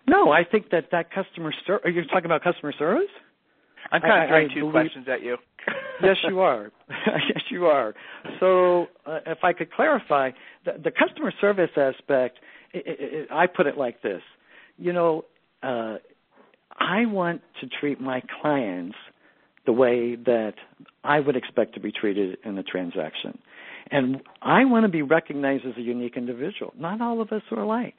No, 0.09 0.33
I 0.33 0.43
think 0.43 0.71
that 0.71 0.87
that 0.91 1.13
customer 1.13 1.53
service. 1.67 1.83
Are 1.85 1.91
you 1.91 2.03
talking 2.07 2.25
about 2.25 2.43
customer 2.43 2.73
service? 2.77 3.11
I'm 3.91 4.01
kind 4.01 4.25
of 4.25 4.29
throwing 4.29 4.49
two 4.49 4.61
believe, 4.61 4.73
questions 4.73 5.07
at 5.11 5.23
you. 5.23 5.37
yes, 6.03 6.17
you 6.29 6.41
are. 6.41 6.71
yes, 6.91 7.43
you 7.51 7.67
are. 7.67 7.95
So, 8.41 8.87
uh, 9.07 9.21
if 9.27 9.39
I 9.43 9.53
could 9.53 9.73
clarify, 9.73 10.31
the, 10.65 10.73
the 10.83 10.91
customer 10.91 11.33
service 11.41 11.71
aspect, 11.77 12.39
it, 12.73 12.85
it, 12.87 13.29
I 13.31 13.47
put 13.47 13.67
it 13.67 13.77
like 13.77 14.03
this. 14.03 14.23
You 14.77 14.93
know, 14.93 15.25
uh, 15.63 15.97
I 16.79 17.07
want 17.07 17.43
to 17.61 17.67
treat 17.81 18.01
my 18.01 18.23
clients 18.41 18.97
the 19.67 19.73
way 19.73 20.17
that 20.17 20.55
I 21.05 21.21
would 21.21 21.37
expect 21.37 21.75
to 21.75 21.81
be 21.81 21.93
treated 21.93 22.39
in 22.45 22.57
a 22.57 22.63
transaction. 22.63 23.39
And 23.91 24.23
I 24.43 24.65
want 24.65 24.85
to 24.85 24.89
be 24.89 25.03
recognized 25.03 25.65
as 25.67 25.77
a 25.77 25.81
unique 25.81 26.17
individual. 26.17 26.73
Not 26.79 27.01
all 27.01 27.21
of 27.21 27.33
us 27.33 27.43
are 27.51 27.61
alike. 27.61 27.95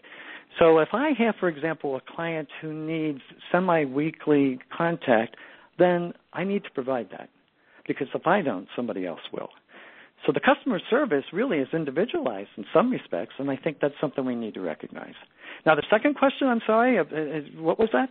So 0.58 0.79
if 0.79 0.89
I 0.93 1.12
have, 1.17 1.36
for 1.39 1.48
example, 1.48 1.96
a 1.96 2.01
client 2.15 2.48
who 2.62 2.74
needs 2.74 3.22
semi 3.51 3.86
weekly 3.86 4.60
contact, 4.75 5.36
then 5.79 6.13
I 6.33 6.43
need 6.43 6.63
to 6.65 6.71
provide 6.71 7.09
that 7.12 7.29
because 7.88 8.07
if 8.13 8.27
I 8.27 8.41
don't, 8.41 8.67
somebody 8.75 9.05
else 9.05 9.21
will. 9.33 9.50
So 10.25 10.33
the 10.33 10.41
customer 10.41 10.79
service 10.89 11.24
really 11.31 11.57
is 11.57 11.69
individualized 11.74 12.50
in 12.57 12.65
some 12.74 12.91
respects, 12.91 13.33
and 13.39 13.50
I 13.50 13.55
think 13.55 13.77
that's 13.81 13.93
something 14.01 14.25
we 14.25 14.36
need 14.36 14.53
to 14.55 14.62
recognize. 14.62 15.13
Now, 15.65 15.75
the 15.75 15.83
second 15.89 16.15
question, 16.15 16.48
I'm 16.48 16.62
sorry, 16.67 17.00
uh, 17.00 17.03
uh, 17.03 17.62
what 17.62 17.79
was 17.79 17.89
that? 17.93 18.09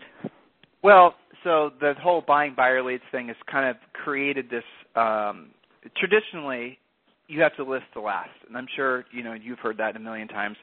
Well, 0.82 1.14
so 1.44 1.70
the 1.80 1.94
whole 2.00 2.22
buying 2.26 2.54
buyer 2.56 2.82
leads 2.82 3.02
thing 3.12 3.28
has 3.28 3.36
kind 3.50 3.68
of 3.68 3.76
created 3.92 4.48
this. 4.50 4.64
Um, 4.96 5.50
traditionally, 5.96 6.78
you 7.26 7.42
have 7.42 7.54
to 7.56 7.64
list 7.64 7.84
the 7.94 8.00
last, 8.00 8.30
and 8.48 8.56
I'm 8.56 8.68
sure 8.74 9.04
you 9.12 9.22
know 9.22 9.34
you've 9.34 9.58
heard 9.58 9.76
that 9.78 9.94
a 9.96 9.98
million 9.98 10.28
times. 10.28 10.56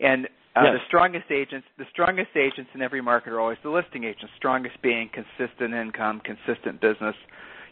And 0.00 0.28
uh, 0.54 0.64
yes. 0.64 0.74
the 0.74 0.86
strongest 0.86 1.30
agents, 1.30 1.66
the 1.78 1.86
strongest 1.90 2.36
agents 2.36 2.70
in 2.74 2.82
every 2.82 3.00
market 3.00 3.32
are 3.32 3.40
always 3.40 3.58
the 3.62 3.70
listing 3.70 4.04
agents. 4.04 4.32
Strongest 4.36 4.80
being 4.82 5.08
consistent 5.08 5.72
income, 5.72 6.20
consistent 6.20 6.80
business. 6.80 7.16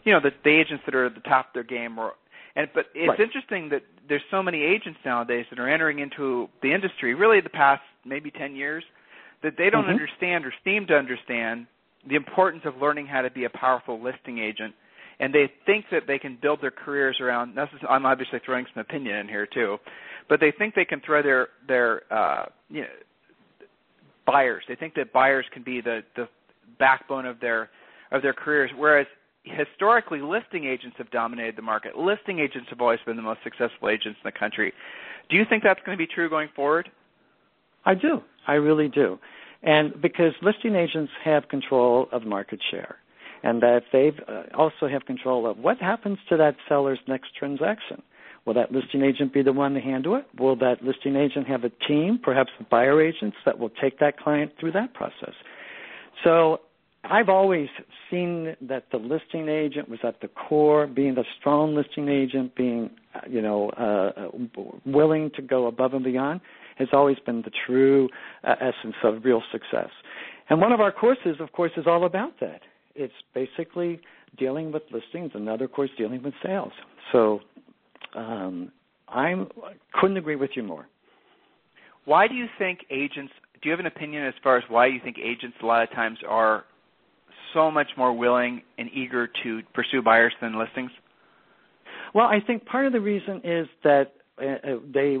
You 0.03 0.13
know, 0.13 0.19
the, 0.19 0.31
the 0.43 0.49
agents 0.49 0.83
that 0.85 0.95
are 0.95 1.05
at 1.05 1.15
the 1.15 1.21
top 1.21 1.47
of 1.49 1.53
their 1.53 1.63
game. 1.63 1.99
Or, 1.99 2.13
and 2.55 2.67
but 2.73 2.87
it's 2.95 3.09
right. 3.09 3.19
interesting 3.19 3.69
that 3.69 3.83
there's 4.09 4.23
so 4.31 4.41
many 4.41 4.63
agents 4.63 4.99
nowadays 5.05 5.45
that 5.51 5.59
are 5.59 5.69
entering 5.69 5.99
into 5.99 6.49
the 6.63 6.73
industry. 6.73 7.13
Really, 7.13 7.39
the 7.39 7.49
past 7.49 7.83
maybe 8.03 8.31
10 8.31 8.55
years, 8.55 8.83
that 9.43 9.53
they 9.57 9.69
don't 9.69 9.83
mm-hmm. 9.83 9.91
understand 9.91 10.45
or 10.45 10.53
seem 10.63 10.87
to 10.87 10.95
understand 10.95 11.67
the 12.09 12.15
importance 12.15 12.63
of 12.65 12.77
learning 12.77 13.05
how 13.05 13.21
to 13.21 13.29
be 13.29 13.43
a 13.43 13.49
powerful 13.49 14.01
listing 14.01 14.39
agent 14.39 14.73
and 15.21 15.33
they 15.33 15.49
think 15.67 15.85
that 15.91 16.03
they 16.07 16.17
can 16.17 16.37
build 16.41 16.61
their 16.61 16.71
careers 16.71 17.17
around. 17.21 17.57
I'm 17.87 18.05
obviously 18.05 18.39
throwing 18.43 18.65
some 18.73 18.81
opinion 18.81 19.15
in 19.17 19.27
here 19.27 19.45
too, 19.45 19.77
but 20.27 20.39
they 20.39 20.51
think 20.51 20.75
they 20.75 20.83
can 20.83 20.99
throw 21.05 21.21
their 21.21 21.47
their 21.67 22.01
uh, 22.11 22.45
you 22.69 22.81
know, 22.81 22.87
buyers. 24.25 24.63
They 24.67 24.75
think 24.75 24.95
that 24.95 25.13
buyers 25.13 25.45
can 25.53 25.63
be 25.63 25.79
the 25.79 26.01
the 26.15 26.27
backbone 26.79 27.25
of 27.25 27.39
their 27.39 27.69
of 28.11 28.23
their 28.23 28.33
careers, 28.33 28.71
whereas 28.75 29.05
historically 29.43 30.21
listing 30.21 30.65
agents 30.65 30.95
have 30.97 31.09
dominated 31.11 31.55
the 31.55 31.61
market. 31.61 31.95
Listing 31.95 32.39
agents 32.39 32.67
have 32.69 32.81
always 32.81 32.99
been 33.05 33.15
the 33.15 33.21
most 33.21 33.39
successful 33.43 33.89
agents 33.89 34.19
in 34.23 34.25
the 34.25 34.31
country. 34.31 34.73
Do 35.29 35.37
you 35.37 35.43
think 35.47 35.63
that's 35.63 35.79
going 35.85 35.97
to 35.97 36.03
be 36.03 36.11
true 36.11 36.29
going 36.29 36.49
forward? 36.55 36.89
I 37.85 37.93
do. 37.93 38.21
I 38.47 38.53
really 38.53 38.87
do. 38.87 39.17
And 39.63 39.99
because 40.01 40.33
listing 40.41 40.75
agents 40.75 41.11
have 41.23 41.47
control 41.47 42.07
of 42.11 42.23
market 42.23 42.59
share 42.71 42.97
and 43.43 43.61
that 43.61 43.83
they 43.91 44.11
uh, 44.27 44.43
also 44.55 44.87
have 44.87 45.05
control 45.05 45.49
of 45.49 45.57
what 45.57 45.77
happens 45.77 46.17
to 46.29 46.37
that 46.37 46.55
seller's 46.67 46.99
next 47.07 47.35
transaction. 47.37 48.01
Will 48.45 48.55
that 48.55 48.71
listing 48.71 49.03
agent 49.03 49.33
be 49.33 49.43
the 49.43 49.53
one 49.53 49.73
to 49.75 49.79
handle 49.79 50.15
it? 50.15 50.25
Will 50.39 50.55
that 50.57 50.83
listing 50.83 51.15
agent 51.15 51.47
have 51.47 51.63
a 51.63 51.69
team, 51.87 52.19
perhaps 52.21 52.51
buyer 52.69 53.01
agents, 53.01 53.37
that 53.45 53.59
will 53.59 53.69
take 53.69 53.99
that 53.99 54.17
client 54.17 54.51
through 54.59 54.71
that 54.71 54.93
process? 54.93 55.33
So 56.23 56.61
I've 57.03 57.29
always 57.29 57.69
seen 58.09 58.55
that 58.61 58.85
the 58.91 58.97
listing 58.97 59.49
agent 59.49 59.89
was 59.89 59.99
at 60.03 60.21
the 60.21 60.27
core, 60.27 60.87
being 60.87 61.15
the 61.15 61.25
strong 61.39 61.75
listing 61.75 62.09
agent, 62.09 62.55
being 62.55 62.89
you 63.29 63.41
know 63.41 63.69
uh, 63.71 64.29
willing 64.85 65.31
to 65.35 65.41
go 65.41 65.67
above 65.67 65.93
and 65.93 66.03
beyond, 66.03 66.41
has 66.77 66.89
always 66.93 67.17
been 67.19 67.41
the 67.41 67.51
true 67.65 68.09
uh, 68.43 68.55
essence 68.59 68.95
of 69.03 69.23
real 69.23 69.41
success. 69.51 69.89
And 70.49 70.59
one 70.59 70.71
of 70.71 70.79
our 70.79 70.91
courses, 70.91 71.37
of 71.39 71.51
course, 71.53 71.71
is 71.77 71.85
all 71.87 72.05
about 72.05 72.39
that. 72.39 72.61
It's 72.95 73.13
basically 73.33 73.99
dealing 74.37 74.71
with 74.71 74.83
listings, 74.91 75.31
and 75.33 75.43
another 75.43 75.67
course 75.67 75.89
dealing 75.97 76.23
with 76.23 76.33
sales. 76.43 76.71
So 77.11 77.41
um, 78.15 78.71
I 79.07 79.33
couldn't 79.93 80.17
agree 80.17 80.35
with 80.35 80.51
you 80.55 80.63
more. 80.63 80.87
Why 82.05 82.27
do 82.27 82.33
you 82.33 82.47
think 82.57 82.79
agents? 82.89 83.33
Do 83.61 83.69
you 83.69 83.71
have 83.71 83.79
an 83.79 83.85
opinion 83.85 84.25
as 84.25 84.33
far 84.43 84.57
as 84.57 84.63
why 84.69 84.87
you 84.87 84.99
think 85.03 85.17
agents 85.19 85.57
a 85.61 85.65
lot 85.65 85.83
of 85.83 85.91
times 85.91 86.17
are 86.27 86.65
so 87.53 87.69
much 87.69 87.87
more 87.97 88.13
willing 88.13 88.61
and 88.77 88.89
eager 88.93 89.29
to 89.43 89.61
pursue 89.73 90.01
buyers 90.01 90.33
than 90.41 90.57
listings? 90.57 90.91
Well, 92.13 92.25
I 92.25 92.39
think 92.45 92.65
part 92.65 92.87
of 92.87 92.93
the 92.93 92.99
reason 92.99 93.41
is 93.43 93.67
that 93.83 94.13
uh, 94.41 94.45
uh 94.45 94.75
they 94.93 95.17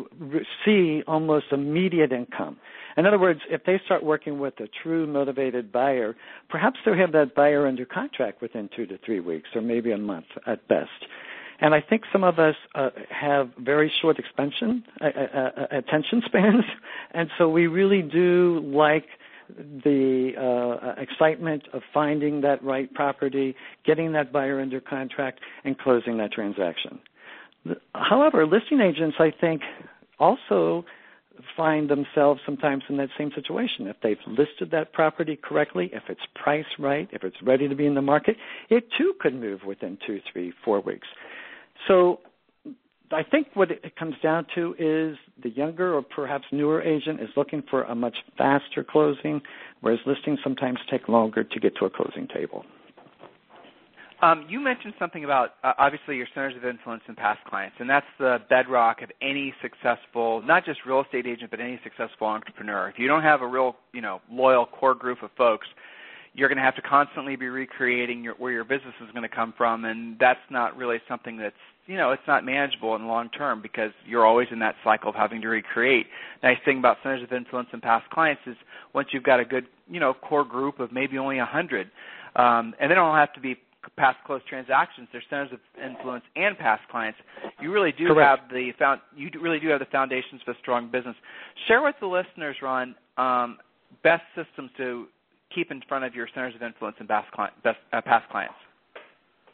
see 0.65 1.03
almost 1.07 1.45
immediate 1.51 2.11
income. 2.11 2.57
In 2.97 3.05
other 3.05 3.19
words, 3.19 3.41
if 3.49 3.63
they 3.63 3.79
start 3.85 4.03
working 4.03 4.39
with 4.39 4.59
a 4.59 4.67
true 4.83 5.07
motivated 5.07 5.71
buyer, 5.71 6.15
perhaps 6.49 6.79
they'll 6.83 6.95
have 6.95 7.11
that 7.13 7.35
buyer 7.35 7.67
under 7.67 7.85
contract 7.85 8.41
within 8.41 8.69
two 8.75 8.85
to 8.87 8.97
three 9.05 9.19
weeks 9.19 9.49
or 9.55 9.61
maybe 9.61 9.91
a 9.91 9.97
month 9.97 10.25
at 10.45 10.67
best. 10.67 10.89
And 11.61 11.75
I 11.75 11.81
think 11.81 12.03
some 12.11 12.23
of 12.23 12.39
us 12.39 12.55
uh, 12.73 12.89
have 13.09 13.51
very 13.59 13.91
short 14.01 14.17
expansion, 14.17 14.83
uh, 14.99 15.05
uh, 15.05 15.37
uh 15.37 15.67
attention 15.69 16.23
spans, 16.25 16.63
and 17.11 17.29
so 17.37 17.47
we 17.47 17.67
really 17.67 18.01
do 18.01 18.61
like 18.65 19.05
the 19.57 20.31
uh, 20.39 20.99
excitement 20.99 21.67
of 21.73 21.81
finding 21.93 22.41
that 22.41 22.63
right 22.63 22.91
property, 22.93 23.55
getting 23.85 24.13
that 24.13 24.31
buyer 24.31 24.59
under 24.59 24.79
contract, 24.81 25.39
and 25.63 25.77
closing 25.77 26.17
that 26.17 26.31
transaction. 26.31 26.99
However, 27.93 28.47
listing 28.47 28.79
agents, 28.81 29.17
I 29.19 29.31
think, 29.39 29.61
also 30.19 30.85
find 31.55 31.89
themselves 31.89 32.41
sometimes 32.45 32.83
in 32.89 32.97
that 32.97 33.09
same 33.17 33.31
situation. 33.35 33.87
If 33.87 33.97
they've 34.03 34.17
listed 34.27 34.71
that 34.71 34.93
property 34.93 35.37
correctly, 35.41 35.89
if 35.93 36.03
it's 36.09 36.21
priced 36.35 36.77
right, 36.79 37.09
if 37.11 37.23
it's 37.23 37.41
ready 37.43 37.67
to 37.67 37.75
be 37.75 37.85
in 37.85 37.95
the 37.95 38.01
market, 38.01 38.37
it 38.69 38.85
too 38.97 39.13
could 39.19 39.33
move 39.33 39.61
within 39.65 39.97
two, 40.05 40.19
three, 40.31 40.53
four 40.63 40.81
weeks. 40.81 41.07
So 41.87 42.19
I 43.11 43.23
think 43.23 43.47
what 43.53 43.71
it 43.71 43.95
comes 43.97 44.15
down 44.23 44.45
to 44.55 44.75
is 44.79 45.17
the 45.43 45.49
younger 45.49 45.93
or 45.95 46.01
perhaps 46.01 46.45
newer 46.51 46.81
agent 46.81 47.19
is 47.21 47.29
looking 47.35 47.63
for 47.69 47.83
a 47.83 47.95
much 47.95 48.15
faster 48.37 48.83
closing, 48.83 49.41
whereas 49.81 49.99
listings 50.05 50.39
sometimes 50.43 50.79
take 50.89 51.07
longer 51.07 51.43
to 51.43 51.59
get 51.59 51.75
to 51.77 51.85
a 51.85 51.89
closing 51.89 52.27
table. 52.27 52.65
Um, 54.21 54.45
you 54.47 54.59
mentioned 54.59 54.93
something 54.99 55.23
about 55.23 55.55
uh, 55.63 55.73
obviously 55.79 56.15
your 56.15 56.27
centers 56.35 56.55
of 56.55 56.63
influence 56.63 57.01
and 57.07 57.17
past 57.17 57.39
clients, 57.45 57.75
and 57.79 57.89
that's 57.89 58.05
the 58.19 58.37
bedrock 58.49 59.01
of 59.01 59.09
any 59.19 59.51
successful, 59.63 60.43
not 60.43 60.63
just 60.63 60.79
real 60.85 61.01
estate 61.01 61.25
agent, 61.25 61.49
but 61.49 61.59
any 61.59 61.79
successful 61.83 62.27
entrepreneur. 62.27 62.89
If 62.89 62.99
you 62.99 63.07
don't 63.07 63.23
have 63.23 63.41
a 63.41 63.47
real, 63.47 63.75
you 63.93 64.01
know, 64.01 64.21
loyal 64.31 64.67
core 64.67 64.93
group 64.93 65.23
of 65.23 65.31
folks, 65.35 65.65
you're 66.33 66.49
going 66.49 66.57
to 66.57 66.63
have 66.63 66.75
to 66.75 66.83
constantly 66.83 67.35
be 67.35 67.47
recreating 67.47 68.23
your, 68.23 68.35
where 68.35 68.51
your 68.51 68.63
business 68.63 68.93
is 69.03 69.11
going 69.11 69.27
to 69.27 69.35
come 69.35 69.55
from, 69.57 69.85
and 69.85 70.17
that's 70.19 70.39
not 70.51 70.77
really 70.77 70.97
something 71.09 71.35
that's 71.37 71.55
you 71.87 71.97
know 71.97 72.11
it's 72.11 72.21
not 72.27 72.45
manageable 72.45 72.95
in 72.95 73.01
the 73.01 73.07
long 73.07 73.27
term 73.29 73.59
because 73.59 73.91
you're 74.05 74.25
always 74.25 74.47
in 74.51 74.59
that 74.59 74.75
cycle 74.83 75.09
of 75.09 75.15
having 75.15 75.41
to 75.41 75.47
recreate. 75.47 76.05
Nice 76.43 76.57
thing 76.63 76.77
about 76.77 76.97
centers 77.01 77.23
of 77.23 77.33
influence 77.33 77.69
and 77.73 77.81
past 77.81 78.07
clients 78.11 78.43
is 78.45 78.55
once 78.93 79.07
you've 79.11 79.23
got 79.23 79.39
a 79.39 79.45
good 79.45 79.65
you 79.89 79.99
know 79.99 80.13
core 80.13 80.45
group 80.45 80.79
of 80.79 80.91
maybe 80.91 81.17
only 81.17 81.39
a 81.39 81.45
hundred, 81.45 81.89
um, 82.35 82.75
and 82.79 82.91
they 82.91 82.95
don't 82.95 83.15
have 83.15 83.33
to 83.33 83.39
be 83.39 83.57
past 83.97 84.17
closed 84.25 84.45
transactions. 84.47 85.07
They're 85.11 85.23
centers 85.29 85.51
of 85.53 85.59
influence 85.83 86.23
and 86.35 86.57
past 86.57 86.81
clients. 86.89 87.19
You 87.61 87.71
really 87.71 87.91
do 87.91 88.07
Correct. 88.07 88.41
have 88.41 88.49
the 88.49 88.71
found. 88.77 89.01
You 89.15 89.29
really 89.41 89.59
do 89.59 89.67
have 89.69 89.79
the 89.79 89.85
foundations 89.91 90.41
of 90.47 90.55
a 90.55 90.59
strong 90.59 90.91
business. 90.91 91.15
Share 91.67 91.81
with 91.81 91.95
the 91.99 92.07
listeners, 92.07 92.57
Ron, 92.61 92.95
um, 93.17 93.57
best 94.03 94.23
systems 94.35 94.71
to 94.77 95.07
keep 95.53 95.71
in 95.71 95.81
front 95.87 96.05
of 96.05 96.15
your 96.15 96.27
centers 96.33 96.55
of 96.55 96.61
influence 96.61 96.95
and 96.99 97.07
past, 97.07 97.31
client, 97.31 97.53
best, 97.63 97.77
uh, 97.93 98.01
past 98.01 98.29
clients. 98.29 98.55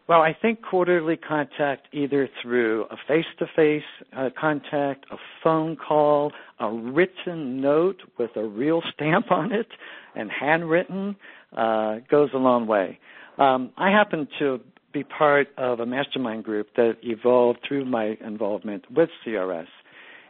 Well, 0.07 0.21
I 0.21 0.33
think 0.41 0.61
quarterly 0.61 1.17
contact 1.17 1.87
either 1.91 2.29
through 2.41 2.85
a 2.85 2.95
face-to-face 3.09 3.83
uh, 4.15 4.29
contact, 4.39 5.05
a 5.11 5.17
phone 5.43 5.75
call, 5.75 6.31
a 6.61 6.71
written 6.71 7.59
note 7.59 7.97
with 8.17 8.31
a 8.37 8.45
real 8.45 8.81
stamp 8.93 9.31
on 9.31 9.51
it, 9.51 9.67
and 10.15 10.31
handwritten 10.31 11.15
uh, 11.55 11.95
goes 12.09 12.29
a 12.33 12.37
long 12.37 12.67
way. 12.67 12.99
Um, 13.37 13.71
I 13.77 13.91
happen 13.91 14.27
to 14.39 14.59
be 14.93 15.03
part 15.03 15.47
of 15.57 15.79
a 15.79 15.85
mastermind 15.85 16.43
group 16.43 16.67
that 16.75 16.97
evolved 17.03 17.59
through 17.67 17.85
my 17.85 18.17
involvement 18.25 18.89
with 18.91 19.09
CRS, 19.25 19.67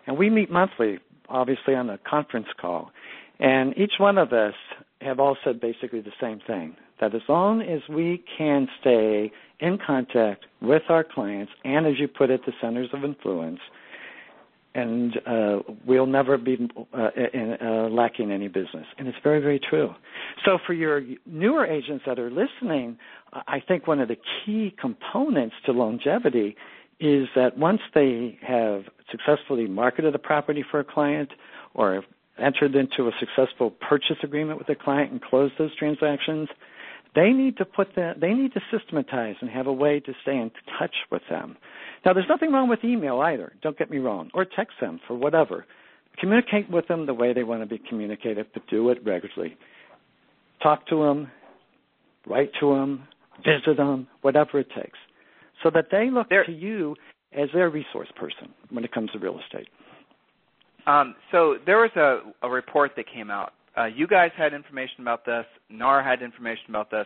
and 0.06 0.18
we 0.18 0.30
meet 0.30 0.52
monthly, 0.52 1.00
obviously 1.30 1.74
on 1.74 1.90
a 1.90 1.98
conference 2.00 2.48
call. 2.60 2.92
And 3.40 3.78
each 3.78 3.94
one 4.00 4.18
of 4.18 4.34
us 4.34 4.56
have 5.02 5.20
all 5.20 5.38
said 5.44 5.62
basically 5.62 6.02
the 6.02 6.12
same 6.20 6.40
thing 6.46 6.76
that 7.00 7.14
as 7.14 7.22
long 7.30 7.62
as 7.62 7.82
we 7.88 8.24
can 8.38 8.68
stay 8.82 9.32
in 9.60 9.78
contact 9.86 10.46
with 10.62 10.84
our 10.90 11.04
clients 11.04 11.52
and, 11.64 11.86
as 11.86 12.00
you 12.00 12.08
put 12.08 12.30
it, 12.30 12.42
the 12.46 12.54
centers 12.60 12.90
of 12.94 13.04
influence, 13.04 13.60
and 14.78 15.18
uh, 15.26 15.60
we'll 15.88 16.06
never 16.06 16.38
be 16.38 16.70
uh, 16.94 17.10
in, 17.34 17.58
uh, 17.60 17.90
lacking 17.90 18.32
any 18.32 18.48
business. 18.48 18.86
And 19.00 19.08
it's 19.08 19.18
very, 19.24 19.42
very 19.42 19.60
true. 19.60 19.90
So, 20.46 20.60
for 20.66 20.74
your 20.74 21.02
newer 21.26 21.66
agents 21.66 22.04
that 22.06 22.20
are 22.20 22.30
listening, 22.30 22.98
I 23.34 23.60
think 23.68 23.88
one 23.88 24.00
of 24.00 24.08
the 24.08 24.18
key 24.46 24.76
components 24.80 25.56
to 25.66 25.72
longevity 25.72 26.56
is 27.00 27.28
that 27.36 27.58
once 27.58 27.82
they 27.96 28.38
have 28.48 28.84
successfully 29.10 29.68
marketed 29.68 30.14
a 30.14 30.20
property 30.20 30.64
for 30.70 30.80
a 30.80 30.84
client 30.84 31.30
or 31.74 32.04
entered 32.38 32.76
into 32.76 33.08
a 33.08 33.12
successful 33.20 33.72
purchase 33.72 34.18
agreement 34.22 34.60
with 34.60 34.70
a 34.70 34.76
client 34.76 35.12
and 35.12 35.22
closed 35.24 35.56
those 35.58 35.76
transactions, 35.76 36.50
they 37.18 37.32
need 37.32 37.58
to 37.58 37.66
put 37.66 37.96
that 37.96 38.22
they 38.22 38.34
need 38.34 38.54
to 38.54 38.62
systematize 38.72 39.36
and 39.42 39.50
have 39.50 39.66
a 39.66 39.74
way 39.74 40.00
to 40.00 40.14
stay 40.22 40.38
in 40.38 40.52
touch 40.78 40.94
with 41.12 41.24
them. 41.32 41.58
Now 42.06 42.14
there's 42.14 42.30
nothing 42.30 42.52
wrong 42.52 42.70
with 42.70 42.84
email 42.84 43.20
either, 43.22 43.54
don't 43.64 43.78
get 43.78 43.90
me 43.90 43.98
wrong, 43.98 44.30
or 44.36 44.46
text 44.46 44.76
them 44.80 45.00
for 45.08 45.16
whatever. 45.16 45.66
Communicate 46.20 46.70
with 46.70 46.88
them 46.88 47.08
the 47.08 47.16
way 47.16 47.34
they 47.34 47.44
want 47.44 47.64
to 47.64 47.66
be 47.66 47.82
communicated, 47.90 48.46
but 48.54 48.68
do 48.68 48.90
it 48.90 49.04
regularly. 49.04 49.58
Talk 50.62 50.86
to 50.88 51.04
them, 51.04 51.32
write 52.28 52.52
to 52.60 52.74
them, 52.74 53.08
visit 53.44 53.78
them, 53.78 54.08
whatever 54.22 54.60
it 54.60 54.68
takes, 54.76 55.00
so 55.64 55.72
that 55.74 55.88
they 55.92 56.10
look 56.12 56.30
there, 56.30 56.46
to 56.46 56.52
you 56.52 56.96
as 57.34 57.50
their 57.52 57.70
resource 57.70 58.10
person 58.16 58.54
when 58.70 58.84
it 58.84 58.92
comes 58.92 59.12
to 59.12 59.20
real 59.20 59.40
estate. 59.40 59.68
Um, 60.86 61.16
so 61.32 61.58
there 61.66 61.78
was 61.78 61.92
a, 61.96 62.22
a 62.46 62.50
report 62.50 62.92
that 62.96 63.06
came 63.12 63.32
out. 63.32 63.54
Uh, 63.78 63.86
you 63.86 64.08
guys 64.08 64.32
had 64.38 64.54
information 64.54 65.02
about 65.02 65.26
this. 65.26 65.46
NAR 65.70 66.04
had 66.04 66.22
information 66.22 66.66
about 66.70 66.90
this. 66.90 67.06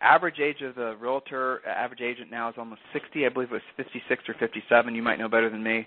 Average 0.00 0.40
age 0.40 0.62
of 0.62 0.74
the 0.74 0.96
realtor, 0.96 1.60
average 1.66 2.00
agent 2.00 2.30
now 2.30 2.48
is 2.48 2.54
almost 2.58 2.80
60. 2.92 3.26
I 3.26 3.28
believe 3.28 3.50
it 3.50 3.54
was 3.54 3.62
56 3.76 4.24
or 4.28 4.34
57. 4.40 4.94
You 4.94 5.02
might 5.02 5.18
know 5.18 5.28
better 5.28 5.50
than 5.50 5.62
me. 5.62 5.86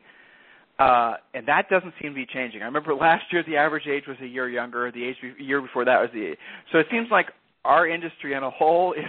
Uh, 0.79 1.15
and 1.33 1.47
that 1.47 1.69
doesn't 1.69 1.93
seem 2.01 2.11
to 2.11 2.15
be 2.15 2.25
changing. 2.25 2.61
I 2.61 2.65
remember 2.65 2.93
last 2.99 3.25
year 3.31 3.43
the 3.45 3.57
average 3.57 3.87
age 3.87 4.03
was 4.07 4.17
a 4.21 4.27
year 4.27 4.49
younger. 4.49 4.91
The 4.91 5.03
age 5.03 5.17
be- 5.21 5.43
year 5.43 5.61
before 5.61 5.85
that 5.85 5.99
was 5.99 6.09
the 6.13 6.35
so 6.71 6.79
it 6.79 6.87
seems 6.91 7.07
like 7.11 7.27
our 7.65 7.87
industry 7.87 8.35
on 8.35 8.43
a 8.43 8.49
whole 8.49 8.93
is 8.97 9.05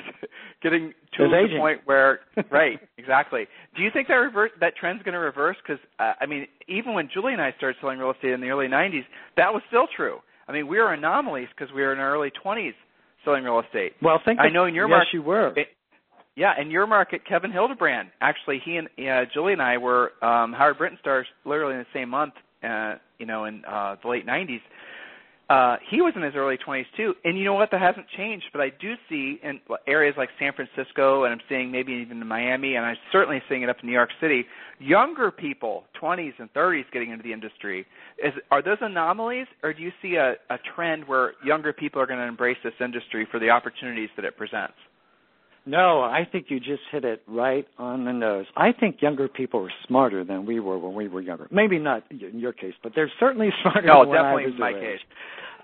getting 0.63 0.95
to 1.17 1.29
the 1.29 1.59
point 1.59 1.81
where 1.85 2.21
right 2.51 2.79
exactly 2.99 3.47
do 3.77 3.83
you 3.83 3.91
think 3.93 4.09
that 4.09 4.15
reverse 4.15 4.51
that 4.61 4.77
trend's 4.77 5.03
going 5.03 5.13
to 5.13 5.19
reverse 5.19 5.57
because 5.67 5.83
uh, 5.99 6.13
i 6.21 6.27
mean 6.27 6.47
even 6.69 6.95
when 6.95 7.09
julie 7.13 7.33
and 7.33 7.43
i 7.43 7.53
started 7.57 7.77
selling 7.81 7.99
real 7.99 8.13
estate 8.13 8.31
in 8.31 8.41
the 8.41 8.49
early 8.49 8.69
90s 8.69 9.05
that 9.37 9.53
was 9.53 9.63
still 9.69 9.87
true 9.97 10.19
i 10.49 10.53
mean 10.53 10.67
we 10.67 10.79
were 10.79 10.93
anomalies 10.93 11.49
because 11.57 11.73
we 11.75 11.83
were 11.83 11.93
in 11.93 11.99
our 11.99 12.15
early 12.15 12.33
20s 12.45 12.75
selling 13.25 13.45
real 13.45 13.61
estate 13.61 13.93
well 14.03 14.21
think 14.25 14.39
i 14.41 14.49
know 14.49 14.65
in 14.65 14.75
your 14.75 14.89
yes, 14.89 14.97
market 14.97 15.15
you 15.15 15.23
were 15.23 15.53
it, 15.57 15.69
yeah, 16.37 16.61
in 16.61 16.71
your 16.71 16.87
market, 16.87 17.23
Kevin 17.29 17.53
Hildebrand. 17.53 18.09
Actually, 18.21 18.61
he 18.65 18.77
and 18.77 18.89
uh, 19.09 19.31
Julie 19.33 19.53
and 19.53 19.63
I 19.63 19.79
were 19.79 20.13
um, 20.23 20.53
Howard 20.53 20.79
Brinton 20.79 20.99
stars 21.01 21.27
literally 21.45 21.75
in 21.75 21.81
the 21.81 21.87
same 21.99 22.09
month. 22.09 22.35
Uh, 22.63 22.95
you 23.19 23.27
know, 23.27 23.45
in 23.45 23.65
uh, 23.65 23.97
the 24.03 24.09
late 24.09 24.27
'90s, 24.27 24.61
uh, 25.51 25.77
he 25.91 26.01
was 26.01 26.15
in 26.17 26.23
his 26.23 26.35
early 26.35 26.57
20s 26.57 26.87
too, 26.97 27.15
and 27.25 27.37
you 27.39 27.45
know 27.45 27.53
what? 27.53 27.71
That 27.71 27.81
hasn't 27.81 28.07
changed. 28.17 28.47
But 28.53 28.63
I 28.63 28.71
do 28.71 28.95
see 29.09 29.39
in 29.43 29.61
areas 29.87 30.15
like 30.17 30.31
San 30.39 30.53
Francisco, 30.53 31.25
and 31.25 31.33
I'm 31.33 31.41
seeing 31.49 31.71
maybe 31.71 31.93
even 31.93 32.21
in 32.23 32.27
Miami, 32.27 32.77
and 32.77 32.87
I'm 32.87 32.97
certainly 33.13 33.43
seeing 33.49 33.63
it 33.63 33.69
up 33.69 33.77
in 33.83 33.87
New 33.87 33.93
York 33.93 34.11
City. 34.21 34.45
Younger 34.79 35.31
people, 35.31 35.85
20s 36.01 36.33
and 36.39 36.53
30s, 36.55 36.85
getting 36.93 37.11
into 37.11 37.23
the 37.23 37.33
industry. 37.33 37.87
Is 38.23 38.33
are 38.51 38.63
those 38.63 38.79
anomalies, 38.81 39.47
or 39.63 39.75
do 39.75 39.83
you 39.83 39.93
see 40.01 40.15
a, 40.15 40.35
a 40.49 40.59
trend 40.75 41.07
where 41.07 41.35
younger 41.45 41.73
people 41.73 42.01
are 42.01 42.07
going 42.07 42.21
to 42.21 42.27
embrace 42.27 42.59
this 42.65 42.75
industry 42.81 43.27
for 43.31 43.39
the 43.39 43.51
opportunities 43.51 44.09
that 44.17 44.25
it 44.25 44.37
presents? 44.39 44.75
No, 45.67 46.01
I 46.03 46.27
think 46.31 46.47
you 46.49 46.61
just 46.61 46.83
hit 46.93 47.05
it 47.05 47.23
right 47.27 47.67
on 47.79 48.05
the 48.05 48.13
nose. 48.13 48.47
I 48.57 48.73
think 48.73 49.01
younger 49.01 49.29
people 49.29 49.65
are 49.65 49.73
smarter 49.87 50.23
than 50.23 50.45
we 50.45 50.61
were 50.61 50.79
when 50.79 50.95
we 50.95 51.09
were 51.09 51.23
younger. 51.23 51.49
Maybe 51.51 51.79
not 51.79 52.05
in 52.11 52.39
your 52.39 52.53
case, 52.53 52.75
but 52.83 52.93
they're 52.95 53.11
certainly 53.19 53.49
smarter 53.63 53.87
no, 53.87 54.05
than 54.05 54.15
definitely 54.15 54.45
in 54.45 54.59
my 54.59 54.73
case. 54.73 55.01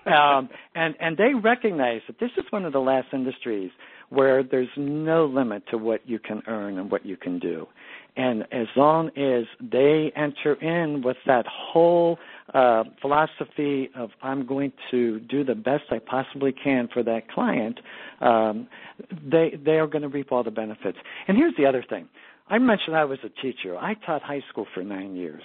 um, 0.07 0.49
and 0.75 0.95
and 1.01 1.19
they 1.19 1.35
recognize 1.35 2.01
that 2.07 2.19
this 2.19 2.31
is 2.39 2.45
one 2.51 2.65
of 2.65 2.73
the 2.73 2.81
last 2.81 3.09
industries 3.13 3.71
where 4.09 4.43
there's 4.43 4.69
no 4.77 5.27
limit 5.27 5.63
to 5.71 5.79
what 5.79 6.01
you 6.09 6.19
can 6.19 6.43
earn 6.47 6.79
and 6.79 6.91
what 6.91 7.05
you 7.05 7.17
can 7.17 7.39
do. 7.39 7.67
And 8.17 8.43
as 8.53 8.67
long 8.77 9.09
as 9.17 9.45
they 9.61 10.13
enter 10.17 10.55
in 10.55 11.03
with 11.03 11.17
that 11.27 11.47
whole 11.47 12.19
uh, 12.55 12.85
philosophy 13.01 13.91
of 13.95 14.11
I'm 14.23 14.47
going 14.47 14.73
to 14.91 15.21
do 15.21 15.45
the 15.45 15.55
best 15.55 15.85
I 15.91 15.99
possibly 15.99 16.53
can 16.53 16.89
for 16.93 17.03
that 17.03 17.31
client, 17.31 17.81
um, 18.21 18.69
they 19.25 19.59
they 19.65 19.79
are 19.79 19.87
going 19.87 20.03
to 20.03 20.09
reap 20.09 20.33
all 20.33 20.43
the 20.43 20.51
benefits. 20.51 20.99
And 21.29 21.37
here's 21.37 21.55
the 21.57 21.67
other 21.67 21.85
thing: 21.89 22.09
I 22.49 22.59
mentioned 22.59 22.97
I 22.97 23.05
was 23.05 23.19
a 23.25 23.29
teacher. 23.43 23.77
I 23.79 23.95
taught 23.95 24.23
high 24.23 24.43
school 24.51 24.67
for 24.75 24.83
nine 24.83 25.15
years. 25.15 25.43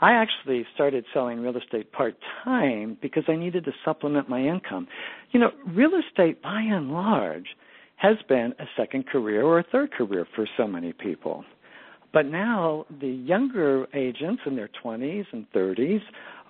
I 0.00 0.12
actually 0.12 0.66
started 0.74 1.04
selling 1.12 1.40
real 1.40 1.56
estate 1.56 1.92
part 1.92 2.16
time 2.42 2.96
because 3.02 3.24
I 3.28 3.36
needed 3.36 3.64
to 3.66 3.72
supplement 3.84 4.28
my 4.28 4.40
income. 4.40 4.88
You 5.32 5.40
know, 5.40 5.50
real 5.66 5.90
estate 5.94 6.42
by 6.42 6.60
and 6.62 6.90
large 6.90 7.48
has 7.96 8.16
been 8.28 8.54
a 8.58 8.64
second 8.78 9.06
career 9.06 9.44
or 9.44 9.58
a 9.58 9.62
third 9.62 9.92
career 9.92 10.26
for 10.34 10.48
so 10.56 10.66
many 10.66 10.94
people. 10.94 11.44
But 12.12 12.26
now 12.26 12.86
the 13.00 13.08
younger 13.08 13.86
agents 13.94 14.42
in 14.46 14.56
their 14.56 14.70
20s 14.84 15.26
and 15.32 15.46
30s 15.52 16.00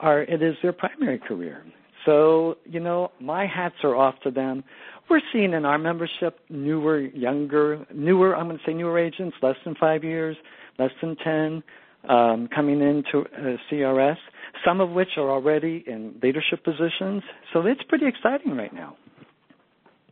are 0.00 0.22
it 0.22 0.42
is 0.42 0.54
their 0.62 0.72
primary 0.72 1.18
career. 1.18 1.64
So, 2.06 2.56
you 2.64 2.80
know, 2.80 3.12
my 3.20 3.46
hats 3.46 3.74
are 3.84 3.94
off 3.94 4.14
to 4.24 4.30
them. 4.30 4.64
We're 5.10 5.20
seeing 5.32 5.52
in 5.52 5.64
our 5.64 5.78
membership 5.78 6.38
newer, 6.48 7.00
younger, 7.00 7.84
newer, 7.94 8.36
I'm 8.36 8.46
going 8.46 8.58
to 8.58 8.64
say 8.64 8.72
newer 8.72 8.98
agents, 8.98 9.36
less 9.42 9.56
than 9.64 9.74
five 9.74 10.02
years, 10.04 10.36
less 10.78 10.92
than 11.02 11.16
10, 11.16 11.62
um, 12.08 12.48
coming 12.54 12.80
into 12.80 13.26
uh, 13.36 13.56
CRS, 13.70 14.16
some 14.64 14.80
of 14.80 14.90
which 14.90 15.08
are 15.18 15.30
already 15.30 15.84
in 15.86 16.14
leadership 16.22 16.64
positions. 16.64 17.22
So 17.52 17.66
it's 17.66 17.82
pretty 17.88 18.06
exciting 18.06 18.56
right 18.56 18.72
now. 18.72 18.96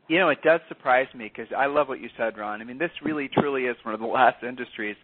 You 0.08 0.18
know, 0.18 0.30
it 0.30 0.42
does 0.42 0.60
surprise 0.68 1.06
me 1.14 1.30
because 1.34 1.52
I 1.56 1.66
love 1.66 1.88
what 1.88 2.00
you 2.00 2.08
said, 2.16 2.36
Ron. 2.36 2.60
I 2.60 2.64
mean, 2.64 2.78
this 2.78 2.90
really, 3.02 3.28
truly 3.32 3.64
is 3.64 3.76
one 3.84 3.94
of 3.94 4.00
the 4.00 4.06
last 4.18 4.42
industries 4.42 4.96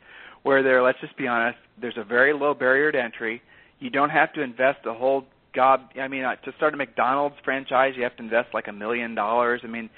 where 0.44 0.62
there, 0.62 0.83
let's 0.83 1.00
just 1.00 1.16
be 1.16 1.26
honest, 1.26 1.59
there's 1.80 1.96
a 1.96 2.04
very 2.04 2.33
low 2.33 2.54
barrier 2.54 2.92
to 2.92 3.02
entry. 3.02 3.42
You 3.80 3.90
don't 3.90 4.11
have 4.11 4.33
to 4.35 4.42
invest 4.42 4.87
a 4.87 4.94
whole 4.94 5.24
job. 5.54 5.90
I 6.00 6.07
mean, 6.07 6.24
uh, 6.24 6.37
to 6.37 6.52
start 6.57 6.74
a 6.74 6.76
McDonald's 6.76 7.37
franchise, 7.44 7.94
you 7.96 8.04
have 8.04 8.16
to 8.16 8.22
invest 8.22 8.54
like 8.54 8.68
a 8.68 8.72
million 8.72 9.14
dollars. 9.14 9.62
I 9.64 9.66
mean, 9.66 9.90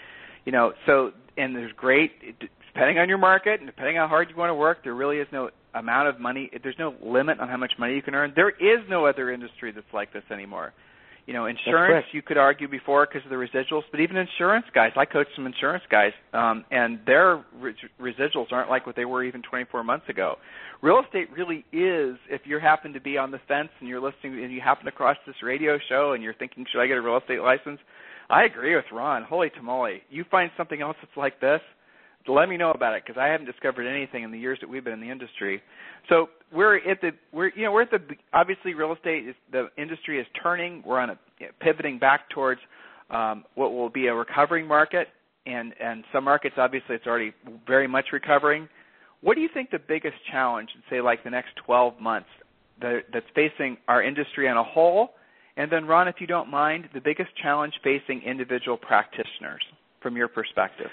you 0.46 0.52
know, 0.52 0.72
so 0.87 1.12
and 1.37 1.54
there's 1.54 1.72
great 1.72 2.12
depending 2.72 2.98
on 2.98 3.09
your 3.09 3.18
market 3.18 3.61
and 3.61 3.66
depending 3.66 3.98
on 3.98 4.09
how 4.09 4.09
hard 4.09 4.30
you 4.30 4.37
want 4.37 4.50
to 4.50 4.54
work. 4.54 4.85
There 4.85 4.94
really 4.94 5.18
is 5.18 5.26
no 5.32 5.50
amount 5.74 6.09
of 6.09 6.20
money. 6.20 6.50
There's 6.62 6.78
no 6.78 6.94
limit 7.02 7.40
on 7.40 7.48
how 7.48 7.56
much 7.56 7.72
money 7.78 7.94
you 7.94 8.02
can 8.02 8.14
earn. 8.14 8.32
There 8.35 8.50
is 8.50 8.88
no 8.88 9.06
other 9.06 9.30
industry 9.30 9.72
that's 9.72 9.87
like 9.92 10.12
this 10.12 10.22
anymore. 10.30 10.72
You 11.26 11.32
know, 11.32 11.46
insurance 11.46 12.06
you 12.12 12.22
could 12.22 12.36
argue 12.36 12.68
before 12.68 13.04
because 13.04 13.24
of 13.24 13.30
the 13.30 13.36
residuals, 13.36 13.82
but 13.90 13.98
even 13.98 14.16
insurance 14.16 14.66
guys, 14.72 14.92
I 14.96 15.04
coach 15.04 15.26
some 15.34 15.44
insurance 15.44 15.82
guys, 15.90 16.12
um, 16.32 16.64
and 16.70 17.00
their 17.04 17.44
re- 17.58 17.74
residuals 18.00 18.52
aren't 18.52 18.70
like 18.70 18.86
what 18.86 18.94
they 18.94 19.04
were 19.04 19.24
even 19.24 19.42
24 19.42 19.82
months 19.82 20.08
ago. 20.08 20.36
Real 20.82 21.02
estate 21.04 21.28
really 21.32 21.64
is. 21.72 22.16
If 22.30 22.42
you 22.44 22.60
happen 22.60 22.92
to 22.92 23.00
be 23.00 23.18
on 23.18 23.32
the 23.32 23.40
fence 23.48 23.70
and 23.80 23.88
you're 23.88 24.00
listening 24.00 24.42
and 24.44 24.52
you 24.52 24.60
happen 24.60 24.86
across 24.86 25.16
this 25.26 25.34
radio 25.42 25.80
show 25.88 26.12
and 26.12 26.22
you're 26.22 26.34
thinking, 26.34 26.64
should 26.70 26.80
I 26.80 26.86
get 26.86 26.96
a 26.96 27.02
real 27.02 27.18
estate 27.18 27.40
license? 27.40 27.80
I 28.30 28.44
agree 28.44 28.76
with 28.76 28.84
Ron. 28.92 29.24
Holy 29.24 29.50
tamale! 29.50 30.02
You 30.08 30.24
find 30.30 30.50
something 30.56 30.80
else 30.80 30.96
that's 31.02 31.16
like 31.16 31.40
this, 31.40 31.60
let 32.28 32.48
me 32.48 32.56
know 32.56 32.70
about 32.70 32.94
it 32.94 33.02
because 33.04 33.20
I 33.20 33.26
haven't 33.26 33.46
discovered 33.46 33.86
anything 33.86 34.22
in 34.22 34.30
the 34.30 34.38
years 34.38 34.58
that 34.60 34.68
we've 34.68 34.84
been 34.84 34.92
in 34.92 35.00
the 35.00 35.10
industry. 35.10 35.62
So 36.08 36.28
we're 36.52 36.76
at 36.76 37.00
the 37.00 37.10
we're 37.32 37.50
you 37.54 37.64
know 37.64 37.72
we're 37.72 37.82
at 37.82 37.90
the 37.90 38.00
obviously 38.32 38.74
real 38.74 38.92
estate 38.92 39.28
is 39.28 39.34
the 39.52 39.68
industry 39.76 40.20
is 40.20 40.26
turning. 40.42 40.82
We're 40.84 41.00
on 41.00 41.10
a 41.10 41.18
pivoting 41.60 41.98
back 41.98 42.28
towards 42.30 42.60
um, 43.10 43.44
what 43.54 43.72
will 43.72 43.90
be 43.90 44.06
a 44.06 44.14
recovering 44.14 44.66
market, 44.66 45.08
and 45.46 45.74
and 45.80 46.04
some 46.12 46.24
markets 46.24 46.56
obviously 46.58 46.94
it's 46.96 47.06
already 47.06 47.32
very 47.66 47.88
much 47.88 48.06
recovering. 48.12 48.68
What 49.22 49.34
do 49.34 49.40
you 49.40 49.48
think 49.52 49.70
the 49.70 49.78
biggest 49.78 50.16
challenge 50.30 50.68
say 50.90 51.00
like 51.00 51.24
the 51.24 51.30
next 51.30 51.50
12 51.64 52.00
months 52.00 52.28
that, 52.80 53.04
that's 53.12 53.26
facing 53.34 53.76
our 53.88 54.02
industry 54.02 54.48
on 54.48 54.56
a 54.56 54.62
whole? 54.62 55.10
And 55.56 55.72
then 55.72 55.86
Ron, 55.86 56.06
if 56.06 56.16
you 56.20 56.26
don't 56.26 56.50
mind, 56.50 56.88
the 56.92 57.00
biggest 57.00 57.30
challenge 57.42 57.72
facing 57.82 58.22
individual 58.22 58.76
practitioners 58.76 59.62
from 60.02 60.16
your 60.16 60.28
perspective. 60.28 60.90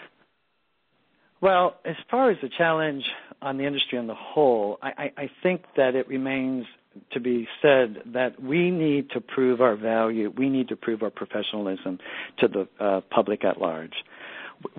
Well, 1.44 1.76
as 1.84 1.98
far 2.10 2.32
as 2.32 2.38
the 2.42 2.48
challenge 2.58 3.04
on 3.42 3.58
the 3.58 3.66
industry 3.66 3.98
on 3.98 4.08
the 4.08 4.16
whole, 4.16 4.78
I, 4.82 4.88
I, 5.18 5.24
I 5.24 5.32
think 5.44 5.64
that 5.76 5.94
it 5.94 6.08
remains 6.08 6.66
to 7.12 7.20
be 7.20 7.50
said 7.62 7.98
that 8.14 8.42
we 8.42 8.72
need 8.72 9.10
to 9.10 9.20
prove 9.20 9.60
our 9.60 9.76
value. 9.76 10.32
We 10.38 10.48
need 10.48 10.70
to 10.70 10.78
prove 10.78 11.04
our 11.04 11.10
professionalism 11.10 12.00
to 12.40 12.48
the 12.48 12.68
uh, 12.82 13.02
public 13.14 13.44
at 13.44 13.60
large. 13.60 13.92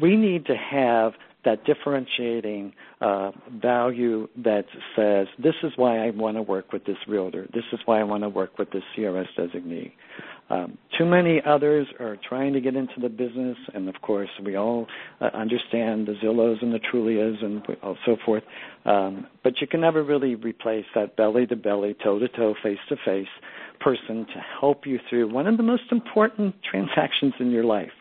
We 0.00 0.16
need 0.16 0.46
to 0.46 0.54
have 0.56 1.12
that 1.44 1.64
differentiating 1.64 2.72
uh, 3.00 3.30
value 3.60 4.28
that 4.36 4.64
says, 4.96 5.26
this 5.42 5.54
is 5.62 5.72
why 5.76 6.06
I 6.06 6.10
want 6.10 6.36
to 6.36 6.42
work 6.42 6.72
with 6.72 6.84
this 6.84 6.96
realtor. 7.06 7.46
This 7.52 7.64
is 7.72 7.80
why 7.84 8.00
I 8.00 8.04
want 8.04 8.22
to 8.22 8.28
work 8.28 8.58
with 8.58 8.70
this 8.70 8.82
CRS 8.96 9.26
designee. 9.38 9.92
Um, 10.50 10.76
too 10.98 11.06
many 11.06 11.40
others 11.46 11.86
are 11.98 12.18
trying 12.28 12.52
to 12.52 12.60
get 12.60 12.76
into 12.76 13.00
the 13.00 13.08
business, 13.08 13.56
and 13.72 13.88
of 13.88 13.94
course, 14.02 14.28
we 14.44 14.56
all 14.56 14.86
uh, 15.20 15.30
understand 15.32 16.06
the 16.06 16.14
Zillows 16.22 16.62
and 16.62 16.72
the 16.72 16.80
Trulias 16.80 17.42
and 17.42 17.62
so 18.04 18.16
forth. 18.24 18.42
Um, 18.84 19.26
but 19.42 19.60
you 19.60 19.66
can 19.66 19.80
never 19.80 20.02
really 20.02 20.34
replace 20.34 20.84
that 20.94 21.16
belly 21.16 21.46
to 21.46 21.56
belly, 21.56 21.96
toe 22.02 22.18
to 22.18 22.28
toe, 22.28 22.54
face 22.62 22.78
to 22.90 22.96
face 23.04 23.28
person 23.80 24.26
to 24.26 24.40
help 24.60 24.86
you 24.86 24.98
through 25.08 25.32
one 25.32 25.46
of 25.46 25.56
the 25.56 25.62
most 25.62 25.84
important 25.90 26.54
transactions 26.70 27.34
in 27.40 27.50
your 27.50 27.64
life. 27.64 27.92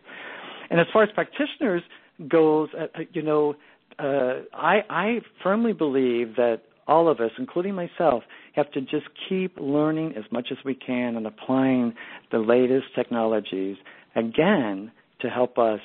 And 0.69 0.79
as 0.79 0.87
far 0.91 1.03
as 1.03 1.09
practitioners 1.13 1.83
goes, 2.27 2.69
uh, 2.77 2.85
uh 2.95 3.01
you 3.11 3.21
know, 3.21 3.55
uh, 3.99 4.41
I, 4.53 4.83
I 4.89 5.19
firmly 5.41 5.73
believe 5.73 6.35
that 6.35 6.61
all 6.87 7.07
of 7.07 7.19
us, 7.19 7.31
including 7.37 7.75
myself, 7.75 8.23
have 8.55 8.71
to 8.71 8.81
just 8.81 9.07
keep 9.29 9.57
learning 9.59 10.13
as 10.17 10.23
much 10.31 10.47
as 10.51 10.57
we 10.65 10.75
can 10.75 11.15
and 11.15 11.25
applying 11.25 11.93
the 12.31 12.39
latest 12.39 12.87
technologies, 12.95 13.77
again, 14.15 14.91
to 15.21 15.29
help 15.29 15.57
us 15.57 15.79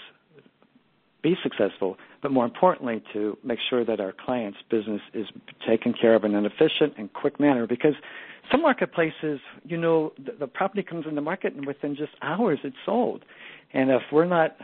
be 1.23 1.35
successful, 1.43 1.97
but 2.23 2.31
more 2.31 2.45
importantly, 2.45 3.03
to 3.12 3.37
make 3.45 3.59
sure 3.69 3.85
that 3.85 4.01
our 4.01 4.12
clients' 4.12 4.59
business 4.71 5.01
is 5.14 5.27
taken 5.67 5.93
care 5.93 6.14
of 6.14 6.25
in 6.25 6.35
an 6.35 6.47
efficient 6.47 6.95
and 6.97 7.12
quick 7.12 7.41
manner. 7.41 7.67
Because 7.67 7.95
some 8.51 8.62
marketplaces, 8.62 9.41
you 9.64 9.77
know, 9.77 10.12
the, 10.17 10.33
the 10.38 10.47
property 10.47 10.83
comes 10.83 11.07
in 11.09 11.14
the 11.14 11.21
market 11.21 11.55
and 11.55 11.67
within 11.67 11.97
just 11.97 12.12
hours 12.23 12.59
it's 12.62 12.77
sold. 12.87 13.25
And 13.73 13.91
if 13.91 14.03
we're 14.12 14.25
not 14.25 14.57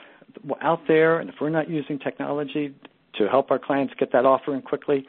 out 0.63 0.81
there 0.89 1.21
and 1.21 1.29
if 1.29 1.37
we're 1.41 1.51
not 1.51 1.69
using 1.69 1.99
technology 1.99 2.75
to 3.17 3.29
help 3.29 3.51
our 3.51 3.59
clients 3.59 3.95
get 3.99 4.13
that 4.13 4.25
offer 4.25 4.55
in 4.55 4.63
quickly, 4.63 5.07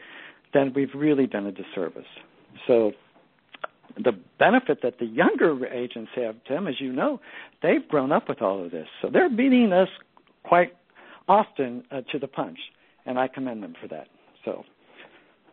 then 0.54 0.72
we've 0.76 0.94
really 0.96 1.28
done 1.28 1.46
a 1.46 1.52
disservice. 1.52 2.06
So 2.68 2.92
the 3.98 4.14
benefit 4.40 4.80
that 4.84 5.00
the 5.00 5.06
younger 5.06 5.66
agents 5.68 6.12
have, 6.16 6.36
Tim, 6.48 6.68
as 6.68 6.80
you 6.80 6.92
know, 6.92 7.20
they've 7.62 7.88
grown 7.88 8.12
up 8.12 8.28
with 8.28 8.42
all 8.42 8.64
of 8.64 8.72
this. 8.72 8.88
So 9.02 9.10
they're 9.12 9.30
beating 9.30 9.72
us 9.74 9.90
quite 10.44 10.74
often 11.28 11.84
uh, 11.92 12.02
to 12.12 12.20
the 12.20 12.28
punch, 12.28 12.60
and 13.06 13.18
I 13.18 13.28
commend 13.28 13.64
them 13.64 13.74
for 13.82 13.88
that. 13.88 14.08
So, 14.44 14.64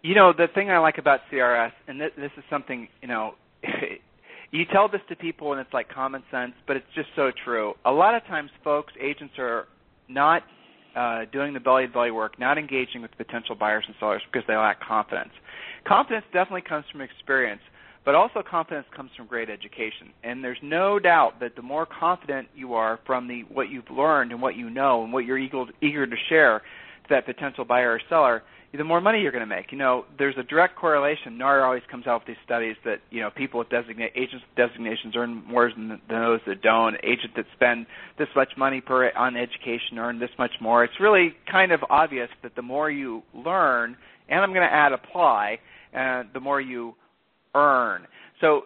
you 0.02 0.14
know, 0.14 0.32
the 0.36 0.48
thing 0.54 0.70
I 0.70 0.78
like 0.78 0.98
about 0.98 1.20
CRS, 1.32 1.72
and 1.88 2.00
this, 2.00 2.10
this 2.16 2.30
is 2.36 2.44
something, 2.50 2.88
you 3.00 3.08
know, 3.08 3.34
you 4.52 4.66
tell 4.70 4.88
this 4.88 5.00
to 5.08 5.16
people 5.16 5.52
and 5.52 5.60
it's 5.60 5.72
like 5.72 5.88
common 5.88 6.22
sense, 6.30 6.52
but 6.66 6.76
it's 6.76 6.86
just 6.94 7.08
so 7.16 7.32
true. 7.44 7.74
A 7.84 7.90
lot 7.90 8.14
of 8.14 8.22
times, 8.24 8.50
folks, 8.62 8.92
agents 9.00 9.34
are 9.38 9.66
not 10.08 10.42
uh, 10.94 11.24
doing 11.32 11.54
the 11.54 11.60
belly 11.60 11.86
to 11.86 11.92
belly 11.92 12.10
work, 12.10 12.38
not 12.38 12.58
engaging 12.58 13.00
with 13.00 13.10
potential 13.16 13.54
buyers 13.54 13.84
and 13.86 13.96
sellers 13.98 14.22
because 14.30 14.46
they 14.46 14.54
lack 14.54 14.78
confidence. 14.80 15.30
Confidence 15.88 16.26
definitely 16.34 16.62
comes 16.68 16.84
from 16.92 17.00
experience, 17.00 17.62
but 18.04 18.14
also 18.14 18.42
confidence 18.48 18.86
comes 18.94 19.10
from 19.16 19.26
great 19.26 19.48
education. 19.48 20.12
And 20.22 20.44
there's 20.44 20.58
no 20.62 20.98
doubt 20.98 21.40
that 21.40 21.56
the 21.56 21.62
more 21.62 21.86
confident 21.86 22.48
you 22.54 22.74
are 22.74 23.00
from 23.06 23.28
the 23.28 23.42
what 23.48 23.70
you've 23.70 23.90
learned 23.90 24.32
and 24.32 24.42
what 24.42 24.54
you 24.54 24.68
know 24.68 25.02
and 25.02 25.14
what 25.14 25.24
you're 25.24 25.38
eager, 25.38 25.64
eager 25.80 26.06
to 26.06 26.16
share 26.28 26.60
to 27.04 27.08
that 27.10 27.26
potential 27.26 27.64
buyer 27.64 27.92
or 27.92 28.00
seller, 28.08 28.42
the 28.76 28.84
more 28.84 29.00
money 29.00 29.20
you're 29.20 29.32
going 29.32 29.46
to 29.46 29.54
make. 29.54 29.70
You 29.70 29.78
know, 29.78 30.06
there's 30.18 30.36
a 30.38 30.42
direct 30.42 30.76
correlation. 30.76 31.36
NAR 31.36 31.64
always 31.64 31.82
comes 31.90 32.06
out 32.06 32.22
with 32.22 32.28
these 32.28 32.42
studies 32.44 32.76
that 32.84 33.00
you 33.10 33.20
know 33.20 33.30
people 33.30 33.58
with 33.58 33.68
designate 33.68 34.12
agents 34.16 34.44
with 34.48 34.68
designations 34.68 35.14
earn 35.14 35.42
more 35.46 35.70
than, 35.70 36.00
those 36.08 36.40
that 36.46 36.62
don't. 36.62 36.96
Agents 37.02 37.34
that 37.36 37.44
spend 37.54 37.86
this 38.18 38.28
much 38.34 38.52
money 38.56 38.80
per 38.80 39.10
on 39.10 39.36
education 39.36 39.98
earn 39.98 40.18
this 40.18 40.30
much 40.38 40.52
more. 40.60 40.84
It's 40.84 41.00
really 41.00 41.34
kind 41.50 41.72
of 41.72 41.80
obvious 41.90 42.28
that 42.42 42.56
the 42.56 42.62
more 42.62 42.90
you 42.90 43.22
learn, 43.34 43.96
and 44.28 44.40
I'm 44.40 44.50
going 44.54 44.66
to 44.66 44.74
add 44.74 44.92
apply, 44.92 45.58
uh, 45.94 46.22
the 46.32 46.40
more 46.40 46.60
you 46.60 46.94
earn. 47.54 48.06
So 48.40 48.62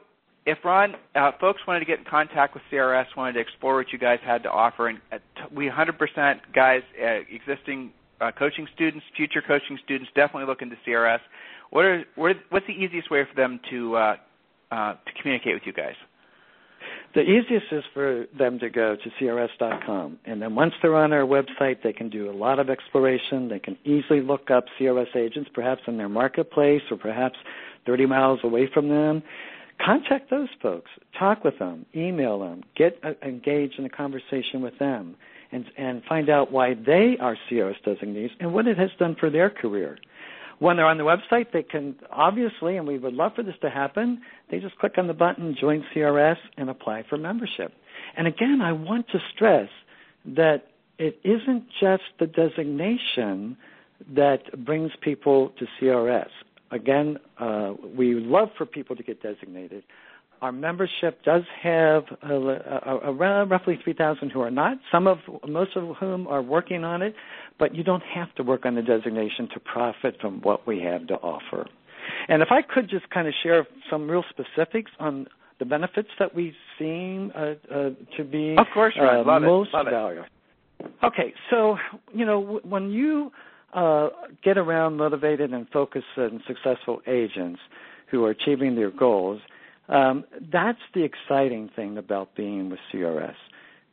if 0.46 0.58
Ron, 0.64 0.94
uh, 1.16 1.32
folks 1.40 1.60
wanted 1.66 1.80
to 1.80 1.86
get 1.86 1.98
in 1.98 2.04
contact 2.04 2.54
with 2.54 2.62
CRS, 2.72 3.06
wanted 3.16 3.32
to 3.32 3.40
explore 3.40 3.74
what 3.74 3.86
you 3.92 3.98
guys 3.98 4.20
had 4.24 4.44
to 4.44 4.50
offer, 4.50 4.86
and 4.86 5.00
uh, 5.10 5.18
we 5.52 5.68
100% 5.68 6.36
guys, 6.54 6.82
uh, 7.02 7.06
existing 7.28 7.90
uh, 8.20 8.32
coaching 8.32 8.66
students, 8.74 9.04
future 9.16 9.42
coaching 9.46 9.78
students, 9.84 10.10
definitely 10.14 10.46
look 10.46 10.62
into 10.62 10.76
CRS. 10.86 11.20
What 11.70 11.84
are 11.84 12.04
what, 12.14 12.36
what's 12.50 12.66
the 12.66 12.72
easiest 12.72 13.10
way 13.10 13.24
for 13.24 13.34
them 13.34 13.60
to 13.70 13.96
uh, 13.96 14.16
uh, 14.70 14.92
to 14.94 15.12
communicate 15.20 15.54
with 15.54 15.62
you 15.66 15.72
guys? 15.72 15.94
The 17.14 17.22
easiest 17.22 17.72
is 17.72 17.84
for 17.94 18.26
them 18.36 18.58
to 18.58 18.68
go 18.68 18.94
to 18.96 19.10
CRS.com. 19.18 20.18
And 20.24 20.42
then 20.42 20.54
once 20.54 20.74
they're 20.82 20.94
on 20.94 21.12
our 21.12 21.22
website, 21.22 21.82
they 21.82 21.92
can 21.92 22.10
do 22.10 22.30
a 22.30 22.32
lot 22.32 22.58
of 22.58 22.68
exploration. 22.68 23.48
They 23.48 23.58
can 23.58 23.78
easily 23.84 24.20
look 24.20 24.50
up 24.50 24.66
CRS 24.78 25.16
agents, 25.16 25.50
perhaps 25.52 25.82
in 25.86 25.96
their 25.96 26.10
marketplace 26.10 26.82
or 26.90 26.98
perhaps 26.98 27.36
30 27.86 28.06
miles 28.06 28.40
away 28.44 28.68
from 28.72 28.88
them. 28.88 29.22
Contact 29.84 30.30
those 30.30 30.48
folks. 30.60 30.90
Talk 31.18 31.44
with 31.44 31.58
them. 31.58 31.86
Email 31.94 32.38
them. 32.40 32.62
Get 32.76 32.98
uh, 33.02 33.12
engaged 33.22 33.78
in 33.78 33.84
a 33.84 33.90
conversation 33.90 34.60
with 34.60 34.78
them. 34.78 35.16
And, 35.52 35.64
and 35.78 36.02
find 36.04 36.28
out 36.28 36.50
why 36.50 36.74
they 36.74 37.16
are 37.20 37.36
CRS 37.48 37.82
designees 37.84 38.30
and 38.40 38.52
what 38.52 38.66
it 38.66 38.76
has 38.78 38.90
done 38.98 39.14
for 39.18 39.30
their 39.30 39.48
career. 39.48 39.96
When 40.58 40.76
they're 40.76 40.86
on 40.86 40.98
the 40.98 41.04
website, 41.04 41.52
they 41.52 41.62
can 41.62 41.94
obviously, 42.10 42.76
and 42.76 42.86
we 42.86 42.98
would 42.98 43.12
love 43.12 43.32
for 43.36 43.42
this 43.42 43.54
to 43.60 43.70
happen, 43.70 44.22
they 44.50 44.58
just 44.58 44.76
click 44.78 44.94
on 44.96 45.06
the 45.06 45.14
button, 45.14 45.54
join 45.58 45.84
CRS, 45.94 46.38
and 46.56 46.70
apply 46.70 47.04
for 47.08 47.18
membership. 47.18 47.72
And 48.16 48.26
again, 48.26 48.60
I 48.62 48.72
want 48.72 49.06
to 49.08 49.18
stress 49.34 49.68
that 50.24 50.68
it 50.98 51.20
isn't 51.24 51.66
just 51.80 52.04
the 52.18 52.26
designation 52.26 53.56
that 54.14 54.64
brings 54.64 54.92
people 55.00 55.52
to 55.58 55.66
CRS. 55.80 56.28
Again, 56.70 57.18
uh, 57.38 57.74
we 57.96 58.14
love 58.14 58.48
for 58.56 58.66
people 58.66 58.96
to 58.96 59.02
get 59.02 59.22
designated, 59.22 59.84
our 60.42 60.52
membership 60.52 61.22
does 61.24 61.42
have 61.62 62.04
around 62.22 63.50
roughly 63.50 63.78
3,000 63.82 64.30
who 64.30 64.40
are 64.40 64.50
not. 64.50 64.78
Some 64.92 65.06
of 65.06 65.18
most 65.48 65.76
of 65.76 65.96
whom 65.96 66.26
are 66.26 66.42
working 66.42 66.84
on 66.84 67.02
it, 67.02 67.14
but 67.58 67.74
you 67.74 67.82
don't 67.82 68.02
have 68.14 68.34
to 68.36 68.42
work 68.42 68.66
on 68.66 68.74
the 68.74 68.82
designation 68.82 69.48
to 69.54 69.60
profit 69.60 70.16
from 70.20 70.40
what 70.42 70.66
we 70.66 70.80
have 70.80 71.06
to 71.08 71.14
offer. 71.14 71.66
And 72.28 72.42
if 72.42 72.48
I 72.50 72.62
could 72.62 72.88
just 72.88 73.08
kind 73.10 73.26
of 73.26 73.34
share 73.42 73.66
some 73.90 74.08
real 74.08 74.24
specifics 74.30 74.90
on 75.00 75.26
the 75.58 75.64
benefits 75.64 76.08
that 76.18 76.34
we 76.34 76.54
seem 76.78 77.32
uh, 77.34 77.54
uh, 77.74 77.90
to 78.16 78.24
be 78.24 78.56
of 78.58 78.66
course, 78.74 78.94
uh, 79.00 79.22
Love 79.24 79.42
most 79.42 79.70
it. 79.72 79.90
valuable. 79.90 80.26
Okay, 81.02 81.32
so 81.50 81.76
you 82.12 82.26
know 82.26 82.40
w- 82.42 82.60
when 82.62 82.90
you 82.90 83.32
uh, 83.72 84.10
get 84.44 84.58
around 84.58 84.96
motivated 84.98 85.52
and 85.52 85.66
focused 85.70 86.04
and 86.16 86.40
successful 86.46 87.00
agents 87.06 87.58
who 88.10 88.24
are 88.24 88.30
achieving 88.30 88.74
their 88.74 88.90
goals, 88.90 89.40
um, 89.88 90.24
that's 90.52 90.80
the 90.94 91.04
exciting 91.04 91.70
thing 91.76 91.98
about 91.98 92.34
being 92.34 92.70
with 92.70 92.80
CRS. 92.92 93.34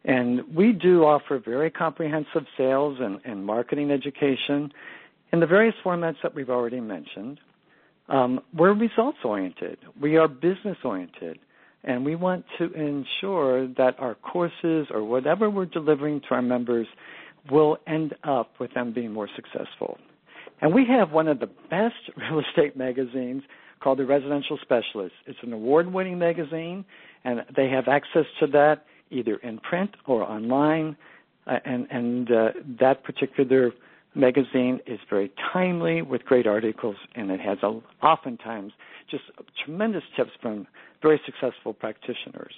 And 0.06 0.54
we 0.54 0.74
do 0.74 1.04
offer 1.06 1.40
very 1.40 1.72
comprehensive 1.72 2.46
sales 2.58 2.98
and, 3.00 3.20
and 3.24 3.46
marketing 3.46 3.92
education 3.92 4.72
in 5.32 5.40
the 5.40 5.48
various 5.48 5.76
formats 5.84 6.18
that 6.24 6.36
we've 6.36 6.50
already 6.50 6.82
mentioned. 6.82 7.40
Um, 8.10 8.42
we're 8.54 8.74
results 8.74 9.20
oriented. 9.24 9.78
We 10.00 10.18
are 10.18 10.28
business 10.28 10.78
oriented. 10.84 11.40
And 11.86 12.06
we 12.06 12.16
want 12.16 12.46
to 12.60 12.72
ensure 12.74 13.68
that 13.68 13.96
our 14.00 14.16
courses 14.16 14.88
or 14.90 15.04
whatever 15.04 15.50
we're 15.50 15.66
delivering 15.66 16.22
to 16.22 16.36
our 16.36 16.42
members 16.42 16.88
will 17.52 17.78
end 17.88 18.16
up 18.24 18.52
with 18.60 18.74
them 18.74 18.94
being 18.94 19.12
more 19.12 19.30
successful. 19.36 19.98
And 20.62 20.74
we 20.74 20.86
have 20.88 21.12
one 21.12 21.28
of 21.28 21.40
the 21.40 21.50
best 21.70 21.96
real 22.18 22.40
estate 22.40 22.78
magazines 22.78 23.44
called 23.84 24.00
The 24.00 24.06
Residential 24.06 24.58
Specialist. 24.62 25.14
It's 25.28 25.40
an 25.44 25.52
award 25.52 25.92
winning 25.92 26.18
magazine, 26.18 26.86
and 27.26 27.42
they 27.56 27.70
have 27.70 27.88
access 27.88 28.26
to 28.40 28.48
that 28.48 28.86
either 29.12 29.36
in 29.38 29.60
print 29.60 29.92
or 30.08 30.24
online. 30.24 30.96
Uh, 31.46 31.58
and 31.66 31.88
and 31.92 32.32
uh, 32.32 32.50
that 32.80 33.04
particular 33.04 33.72
magazine 34.16 34.80
is 34.88 35.00
very 35.10 35.32
timely 35.52 36.02
with 36.02 36.24
great 36.24 36.48
articles, 36.48 36.96
and 37.16 37.30
it 37.30 37.40
has 37.40 37.58
a, 37.64 37.80
oftentimes 38.02 38.72
just 39.12 39.24
tremendous 39.66 40.04
tips 40.16 40.32
from 40.42 40.66
very 41.02 41.20
successful 41.26 41.74
practitioners. 41.74 42.54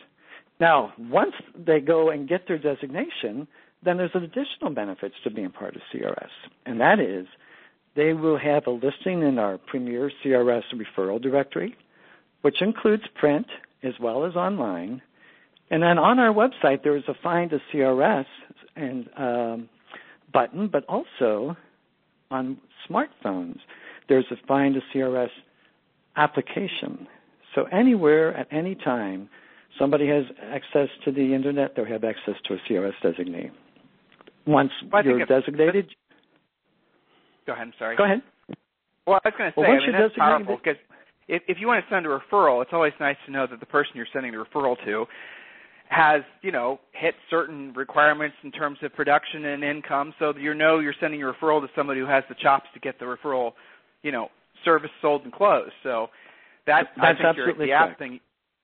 Now, 0.59 0.93
once 0.99 1.33
they 1.57 1.79
go 1.79 2.11
and 2.11 2.29
get 2.29 2.47
their 2.47 2.59
designation, 2.59 3.47
then 3.83 3.97
there's 3.97 4.11
additional 4.13 4.69
benefits 4.73 5.15
to 5.23 5.31
being 5.31 5.49
part 5.49 5.75
of 5.75 5.81
CRS, 5.93 6.29
and 6.65 6.79
that 6.79 6.99
is 6.99 7.25
they 7.95 8.13
will 8.13 8.38
have 8.38 8.67
a 8.67 8.71
listing 8.71 9.23
in 9.23 9.39
our 9.39 9.58
Premier 9.58 10.12
CRS 10.23 10.63
referral 10.73 11.21
directory, 11.21 11.75
which 12.41 12.62
includes 12.62 13.03
print 13.15 13.47
as 13.84 13.93
well 13.99 14.25
as 14.25 14.36
online. 14.36 15.01
And 15.71 15.81
then 15.81 15.97
on 15.97 16.19
our 16.19 16.34
website, 16.34 16.84
there 16.84 16.97
is 16.97 17.03
a 17.08 17.13
Find 17.23 17.51
a 17.53 17.60
CRS 17.73 18.25
and 18.75 19.10
um, 19.17 19.69
button, 20.34 20.67
but 20.67 20.86
also 20.86 21.55
on 22.29 22.58
smartphones, 22.89 23.60
there's 24.10 24.25
a 24.31 24.36
Find 24.47 24.75
a 24.75 24.81
CRS 24.93 25.29
application. 26.17 27.08
So 27.55 27.63
anywhere 27.71 28.36
at 28.36 28.47
any 28.51 28.75
time, 28.75 29.29
somebody 29.79 30.08
has 30.08 30.25
access 30.43 30.89
to 31.05 31.12
the 31.12 31.34
internet, 31.34 31.75
they'll 31.75 31.86
have 31.86 32.03
access 32.03 32.36
to 32.45 32.55
a 32.55 32.58
CRS 32.69 32.93
designee. 33.03 33.51
Once 34.45 34.71
well, 34.91 35.03
you're 35.03 35.25
designated, 35.25 35.89
Go 37.45 37.53
ahead. 37.53 37.67
I'm 37.67 37.73
sorry. 37.77 37.95
Go 37.95 38.05
ahead. 38.05 38.21
Well, 39.05 39.19
I 39.23 39.29
was 39.29 39.34
going 39.38 39.51
to 39.51 39.55
say, 39.55 39.62
well, 39.62 39.71
I 39.71 39.77
mean, 39.77 39.91
that's 39.91 40.15
powerful 40.15 40.58
because 40.58 40.79
if, 41.27 41.43
if 41.47 41.58
you 41.60 41.67
want 41.67 41.84
to 41.84 41.93
send 41.93 42.05
a 42.05 42.10
referral, 42.10 42.62
it's 42.62 42.73
always 42.73 42.93
nice 42.99 43.17
to 43.25 43.31
know 43.31 43.45
that 43.49 43.60
the 43.60 43.65
person 43.65 43.91
you're 43.95 44.08
sending 44.12 44.31
the 44.31 44.38
referral 44.38 44.75
to 44.86 45.05
has, 45.89 46.21
you 46.41 46.51
know, 46.51 46.79
hit 46.93 47.13
certain 47.29 47.71
requirements 47.73 48.36
in 48.43 48.51
terms 48.51 48.79
of 48.81 48.93
production 48.93 49.45
and 49.45 49.63
income, 49.63 50.13
so 50.17 50.34
that 50.34 50.41
you 50.41 50.53
know 50.55 50.79
you're 50.79 50.95
sending 50.99 51.21
a 51.21 51.25
referral 51.25 51.62
to 51.62 51.67
somebody 51.75 51.99
who 51.99 52.08
has 52.08 52.23
the 52.29 52.36
chops 52.41 52.65
to 52.73 52.79
get 52.79 52.97
the 52.99 53.05
referral, 53.05 53.53
you 54.01 54.12
know, 54.12 54.29
service 54.63 54.89
sold 55.01 55.23
and 55.23 55.31
closed. 55.31 55.73
So 55.84 56.08
that 56.65 56.88
that's 56.95 56.99
I 56.99 57.13
think 57.13 57.25
absolutely 57.25 57.67
the 57.67 57.71
correct. 57.73 57.99
thing. 57.99 58.19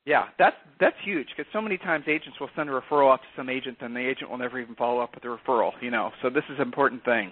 Yeah, 0.05 0.25
that's 0.39 0.55
that's 0.79 0.95
huge 1.03 1.27
because 1.37 1.49
so 1.53 1.61
many 1.61 1.77
times 1.77 2.05
agents 2.07 2.39
will 2.39 2.49
send 2.55 2.69
a 2.69 2.73
referral 2.73 3.13
up 3.13 3.21
to 3.21 3.27
some 3.35 3.49
agent 3.49 3.77
and 3.81 3.95
the 3.95 3.99
agent 3.99 4.31
will 4.31 4.39
never 4.39 4.59
even 4.59 4.73
follow 4.73 4.99
up 4.99 5.13
with 5.13 5.21
the 5.21 5.29
referral. 5.29 5.71
You 5.79 5.91
know, 5.91 6.09
so 6.23 6.31
this 6.31 6.43
is 6.49 6.55
an 6.57 6.63
important 6.63 7.05
thing. 7.05 7.31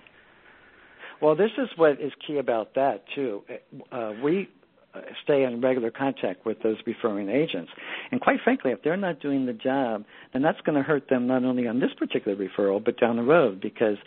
Well, 1.21 1.35
this 1.35 1.51
is 1.57 1.67
what 1.75 1.93
is 2.01 2.11
key 2.25 2.37
about 2.37 2.75
that 2.75 3.03
too. 3.13 3.43
Uh, 3.91 4.13
we 4.23 4.49
stay 5.23 5.43
in 5.43 5.61
regular 5.61 5.91
contact 5.91 6.45
with 6.45 6.57
those 6.63 6.77
referring 6.85 7.29
agents, 7.29 7.71
and 8.11 8.19
quite 8.21 8.39
frankly, 8.43 8.71
if 8.71 8.81
they're 8.83 8.97
not 8.97 9.19
doing 9.19 9.45
the 9.45 9.53
job, 9.53 10.03
then 10.33 10.41
that's 10.41 10.59
going 10.61 10.75
to 10.75 10.81
hurt 10.81 11.09
them 11.09 11.27
not 11.27 11.43
only 11.43 11.67
on 11.67 11.79
this 11.79 11.91
particular 11.97 12.37
referral 12.37 12.83
but 12.83 12.99
down 12.99 13.17
the 13.17 13.23
road 13.23 13.61
because 13.61 13.97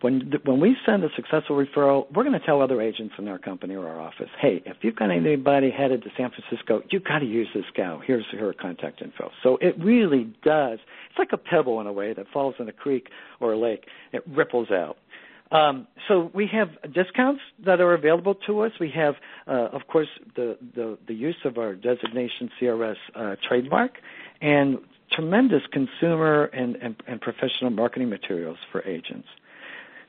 when 0.00 0.32
when 0.44 0.60
we 0.60 0.76
send 0.84 1.04
a 1.04 1.08
successful 1.14 1.56
referral, 1.56 2.06
we're 2.12 2.24
going 2.24 2.38
to 2.38 2.44
tell 2.44 2.60
other 2.60 2.80
agents 2.80 3.14
in 3.18 3.28
our 3.28 3.38
company 3.38 3.74
or 3.74 3.86
our 3.86 4.00
office, 4.00 4.28
hey, 4.40 4.62
if 4.66 4.78
you've 4.82 4.96
got 4.96 5.10
anybody 5.10 5.70
headed 5.70 6.02
to 6.02 6.08
San 6.16 6.30
Francisco, 6.30 6.82
you've 6.90 7.04
got 7.04 7.20
to 7.20 7.26
use 7.26 7.48
this 7.54 7.64
gal. 7.76 8.00
Here's 8.04 8.24
her 8.32 8.52
contact 8.52 9.02
info. 9.02 9.30
So 9.42 9.56
it 9.60 9.76
really 9.78 10.34
does. 10.42 10.78
It's 11.10 11.18
like 11.18 11.30
a 11.32 11.36
pebble 11.36 11.80
in 11.80 11.86
a 11.86 11.92
way 11.92 12.12
that 12.12 12.26
falls 12.32 12.56
in 12.58 12.68
a 12.68 12.72
creek 12.72 13.08
or 13.40 13.52
a 13.52 13.58
lake. 13.58 13.84
It 14.12 14.24
ripples 14.26 14.70
out. 14.70 14.96
Um, 15.54 15.86
so 16.08 16.32
we 16.34 16.48
have 16.48 16.70
discounts 16.92 17.40
that 17.64 17.80
are 17.80 17.94
available 17.94 18.34
to 18.46 18.60
us. 18.60 18.72
We 18.80 18.90
have, 18.90 19.14
uh, 19.46 19.68
of 19.72 19.86
course, 19.86 20.08
the, 20.34 20.58
the, 20.74 20.98
the, 21.06 21.14
use 21.14 21.36
of 21.44 21.58
our 21.58 21.74
designation 21.74 22.50
CRS 22.60 22.96
uh, 23.14 23.36
trademark 23.46 23.98
and 24.40 24.78
tremendous 25.12 25.62
consumer 25.70 26.46
and, 26.46 26.74
and, 26.76 26.96
and, 27.06 27.20
professional 27.20 27.70
marketing 27.70 28.10
materials 28.10 28.58
for 28.72 28.82
agents. 28.82 29.28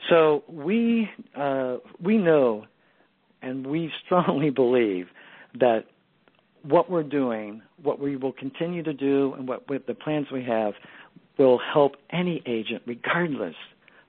So 0.10 0.44
we 0.48 1.12
uh, 1.36 1.78
we 2.02 2.18
know, 2.18 2.66
and 3.44 3.68
we 3.68 3.92
strongly 4.04 4.50
believe 4.50 5.10
that 5.60 5.86
what 6.64 6.90
we're 6.90 7.04
doing, 7.04 7.62
what 7.84 8.00
we 8.00 8.16
will 8.16 8.34
continue 8.34 8.82
to 8.82 8.94
do, 8.94 9.36
and 9.38 9.48
what 9.48 9.68
the 9.68 9.94
plans 9.94 10.28
we 10.32 10.44
have 10.44 10.74
will 11.38 11.60
help 11.60 11.98
any 12.10 12.42
agent, 12.48 12.82
regardless 12.88 13.56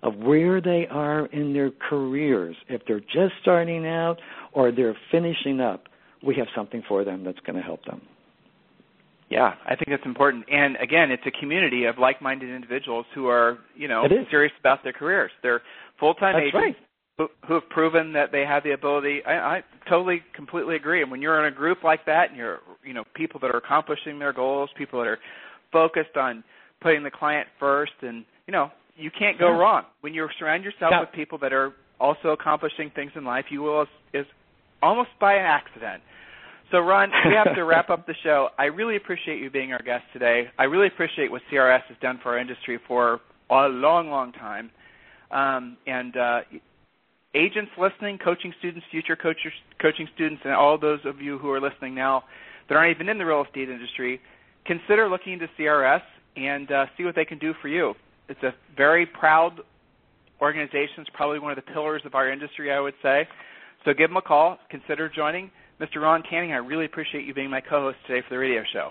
of 0.07 0.15
where 0.17 0.61
they 0.61 0.87
are 0.91 1.27
in 1.27 1.53
their 1.53 1.73
careers. 1.91 2.57
If 2.69 2.83
they're 2.87 3.01
just 3.01 3.35
starting 3.43 3.87
out 3.87 4.19
or 4.53 4.71
they're 4.71 4.97
finishing 5.11 5.61
up, 5.61 5.89
we 6.25 6.37
have 6.37 6.47
something 6.55 6.83
for 6.89 7.05
them 7.05 7.25
that's 7.25 7.41
going 7.41 7.57
to 7.57 7.63
help 7.63 7.85
them. 7.85 8.01
Yeah, 9.29 9.55
I 9.65 9.75
think 9.75 9.89
that's 9.89 10.07
important. 10.07 10.45
And 10.49 10.77
again, 10.77 11.11
it's 11.11 11.25
a 11.27 11.33
community 11.41 11.87
of 11.87 11.99
like-minded 11.99 12.49
individuals 12.49 13.07
who 13.15 13.27
are, 13.27 13.59
you 13.75 13.89
know, 13.89 14.05
serious 14.31 14.53
about 14.61 14.85
their 14.85 14.93
careers. 14.93 15.33
They're 15.43 15.63
full-time 15.99 16.35
that's 16.35 16.55
agents 16.55 16.79
right. 17.19 17.29
who, 17.43 17.49
who 17.49 17.55
have 17.55 17.69
proven 17.71 18.13
that 18.13 18.31
they 18.31 18.43
have 18.43 18.63
the 18.63 18.71
ability. 18.71 19.23
I, 19.27 19.57
I 19.57 19.65
totally, 19.91 20.23
completely 20.37 20.77
agree. 20.77 21.03
And 21.03 21.11
when 21.11 21.21
you're 21.21 21.45
in 21.45 21.53
a 21.53 21.57
group 21.57 21.83
like 21.83 22.07
that, 22.07 22.29
and 22.29 22.37
you're, 22.37 22.61
you 22.85 22.95
know, 22.95 23.03
people 23.15 23.41
that 23.41 23.51
are 23.51 23.59
accomplishing 23.59 24.21
their 24.21 24.33
goals, 24.33 24.71
people 24.79 25.01
that 25.01 25.09
are 25.09 25.19
focused 25.73 26.17
on 26.17 26.45
putting 26.81 27.03
the 27.03 27.11
client 27.11 27.49
first, 27.59 27.93
and 28.03 28.25
you 28.47 28.53
know, 28.53 28.71
you 28.97 29.11
can't 29.11 29.39
go 29.39 29.51
wrong 29.51 29.85
when 30.01 30.15
you 30.15 30.27
surround 30.39 30.65
yourself 30.65 30.91
yeah. 30.91 31.01
with 31.01 31.13
people 31.13 31.39
that 31.39 31.53
are 31.53 31.73
also 32.01 32.31
accomplishing 32.31 32.91
things 32.95 33.13
in 33.15 33.25
life. 33.25 33.47
You 33.51 33.63
will, 33.63 33.87
is 34.13 34.27
almost 34.83 35.11
by 35.21 35.35
an 35.35 35.45
accident. 35.45 36.03
So, 36.71 36.79
Ron, 36.79 37.11
we 37.27 37.35
have 37.35 37.55
to 37.55 37.65
wrap 37.65 37.91
up 37.91 38.07
the 38.07 38.15
show. 38.25 38.49
I 38.59 38.65
really 38.65 38.97
appreciate 38.97 39.41
you 39.41 39.51
being 39.51 39.73
our 39.73 39.83
guest 39.83 40.05
today. 40.13 40.49
I 40.59 40.65
really 40.65 40.89
appreciate 40.89 41.31
what 41.31 41.43
CRS 41.53 41.83
has 41.89 41.97
done 42.01 42.19
for 42.23 42.33
our 42.33 42.39
industry 42.39 42.79
for 42.89 43.21
a 43.51 43.69
long, 43.69 44.11
long 44.11 44.33
time. 44.33 44.71
Um, 45.31 45.77
and 45.87 46.17
uh, 46.17 46.41
agents 47.35 47.71
listening, 47.79 48.19
coaching 48.19 48.53
students, 48.59 48.87
future 48.91 49.17
coaches, 49.17 49.53
coaching 49.81 50.09
students, 50.15 50.43
and 50.45 50.55
all 50.55 50.79
those 50.79 51.01
of 51.05 51.21
you 51.21 51.39
who 51.39 51.51
are 51.51 51.61
listening 51.61 51.95
now 51.95 52.25
that 52.69 52.77
aren't 52.77 52.95
even 52.95 53.09
in 53.09 53.19
the 53.19 53.25
real 53.27 53.45
estate 53.45 53.69
industry, 53.69 54.21
consider 54.65 55.09
looking 55.09 55.35
into 55.35 55.47
CRS 55.59 56.03
and 56.37 56.71
uh, 56.73 56.87
see 56.97 57.05
what 57.05 57.15
they 57.15 57.25
can 57.25 57.39
do 57.39 57.55
for 57.63 57.69
you. 57.69 57.95
It's 58.29 58.43
a 58.43 58.55
very 58.77 59.07
proud 59.07 59.61
organization. 60.41 60.99
It's 60.99 61.11
probably 61.15 61.39
one 61.39 61.53
of 61.53 61.57
the 61.57 61.73
pillars 61.73 62.03
of 62.05 62.15
our 62.15 62.31
industry, 62.31 62.73
I 62.73 62.81
would 62.81 62.95
say. 63.03 63.27
So 63.85 63.93
give 63.93 64.11
them 64.11 64.17
a 64.17 64.23
call. 64.23 64.59
Consider 64.71 65.09
joining. 65.09 65.51
Mr. 65.81 66.01
Ron 66.01 66.23
Canning, 66.29 66.53
I 66.53 66.57
really 66.57 66.87
appreciate 66.87 67.25
you 67.25 67.35
being 67.35 67.51
my 67.51 67.61
co-host 67.61 67.99
today 68.07 68.25
for 68.27 68.35
the 68.35 68.39
radio 68.39 68.63
show. 68.73 68.91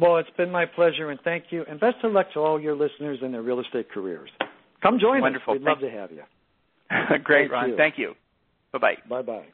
Well, 0.00 0.16
it's 0.16 0.30
been 0.36 0.50
my 0.50 0.66
pleasure, 0.66 1.10
and 1.10 1.20
thank 1.22 1.44
you. 1.50 1.64
And 1.68 1.78
best 1.78 1.96
of 2.02 2.12
luck 2.12 2.26
to 2.34 2.40
all 2.40 2.60
your 2.60 2.74
listeners 2.74 3.18
in 3.22 3.32
their 3.32 3.42
real 3.42 3.60
estate 3.60 3.90
careers. 3.90 4.30
Come 4.82 4.98
join 4.98 5.20
Wonderful. 5.20 5.54
us. 5.54 5.58
We'd 5.60 5.64
thank 5.64 5.82
love 5.82 5.90
to 5.90 5.96
have 5.96 6.10
you. 6.10 6.22
Great, 7.22 7.42
thank 7.42 7.52
Ron. 7.52 7.68
You. 7.70 7.76
Thank 7.76 7.98
you. 7.98 8.14
Bye-bye. 8.72 8.96
Bye-bye. 9.08 9.53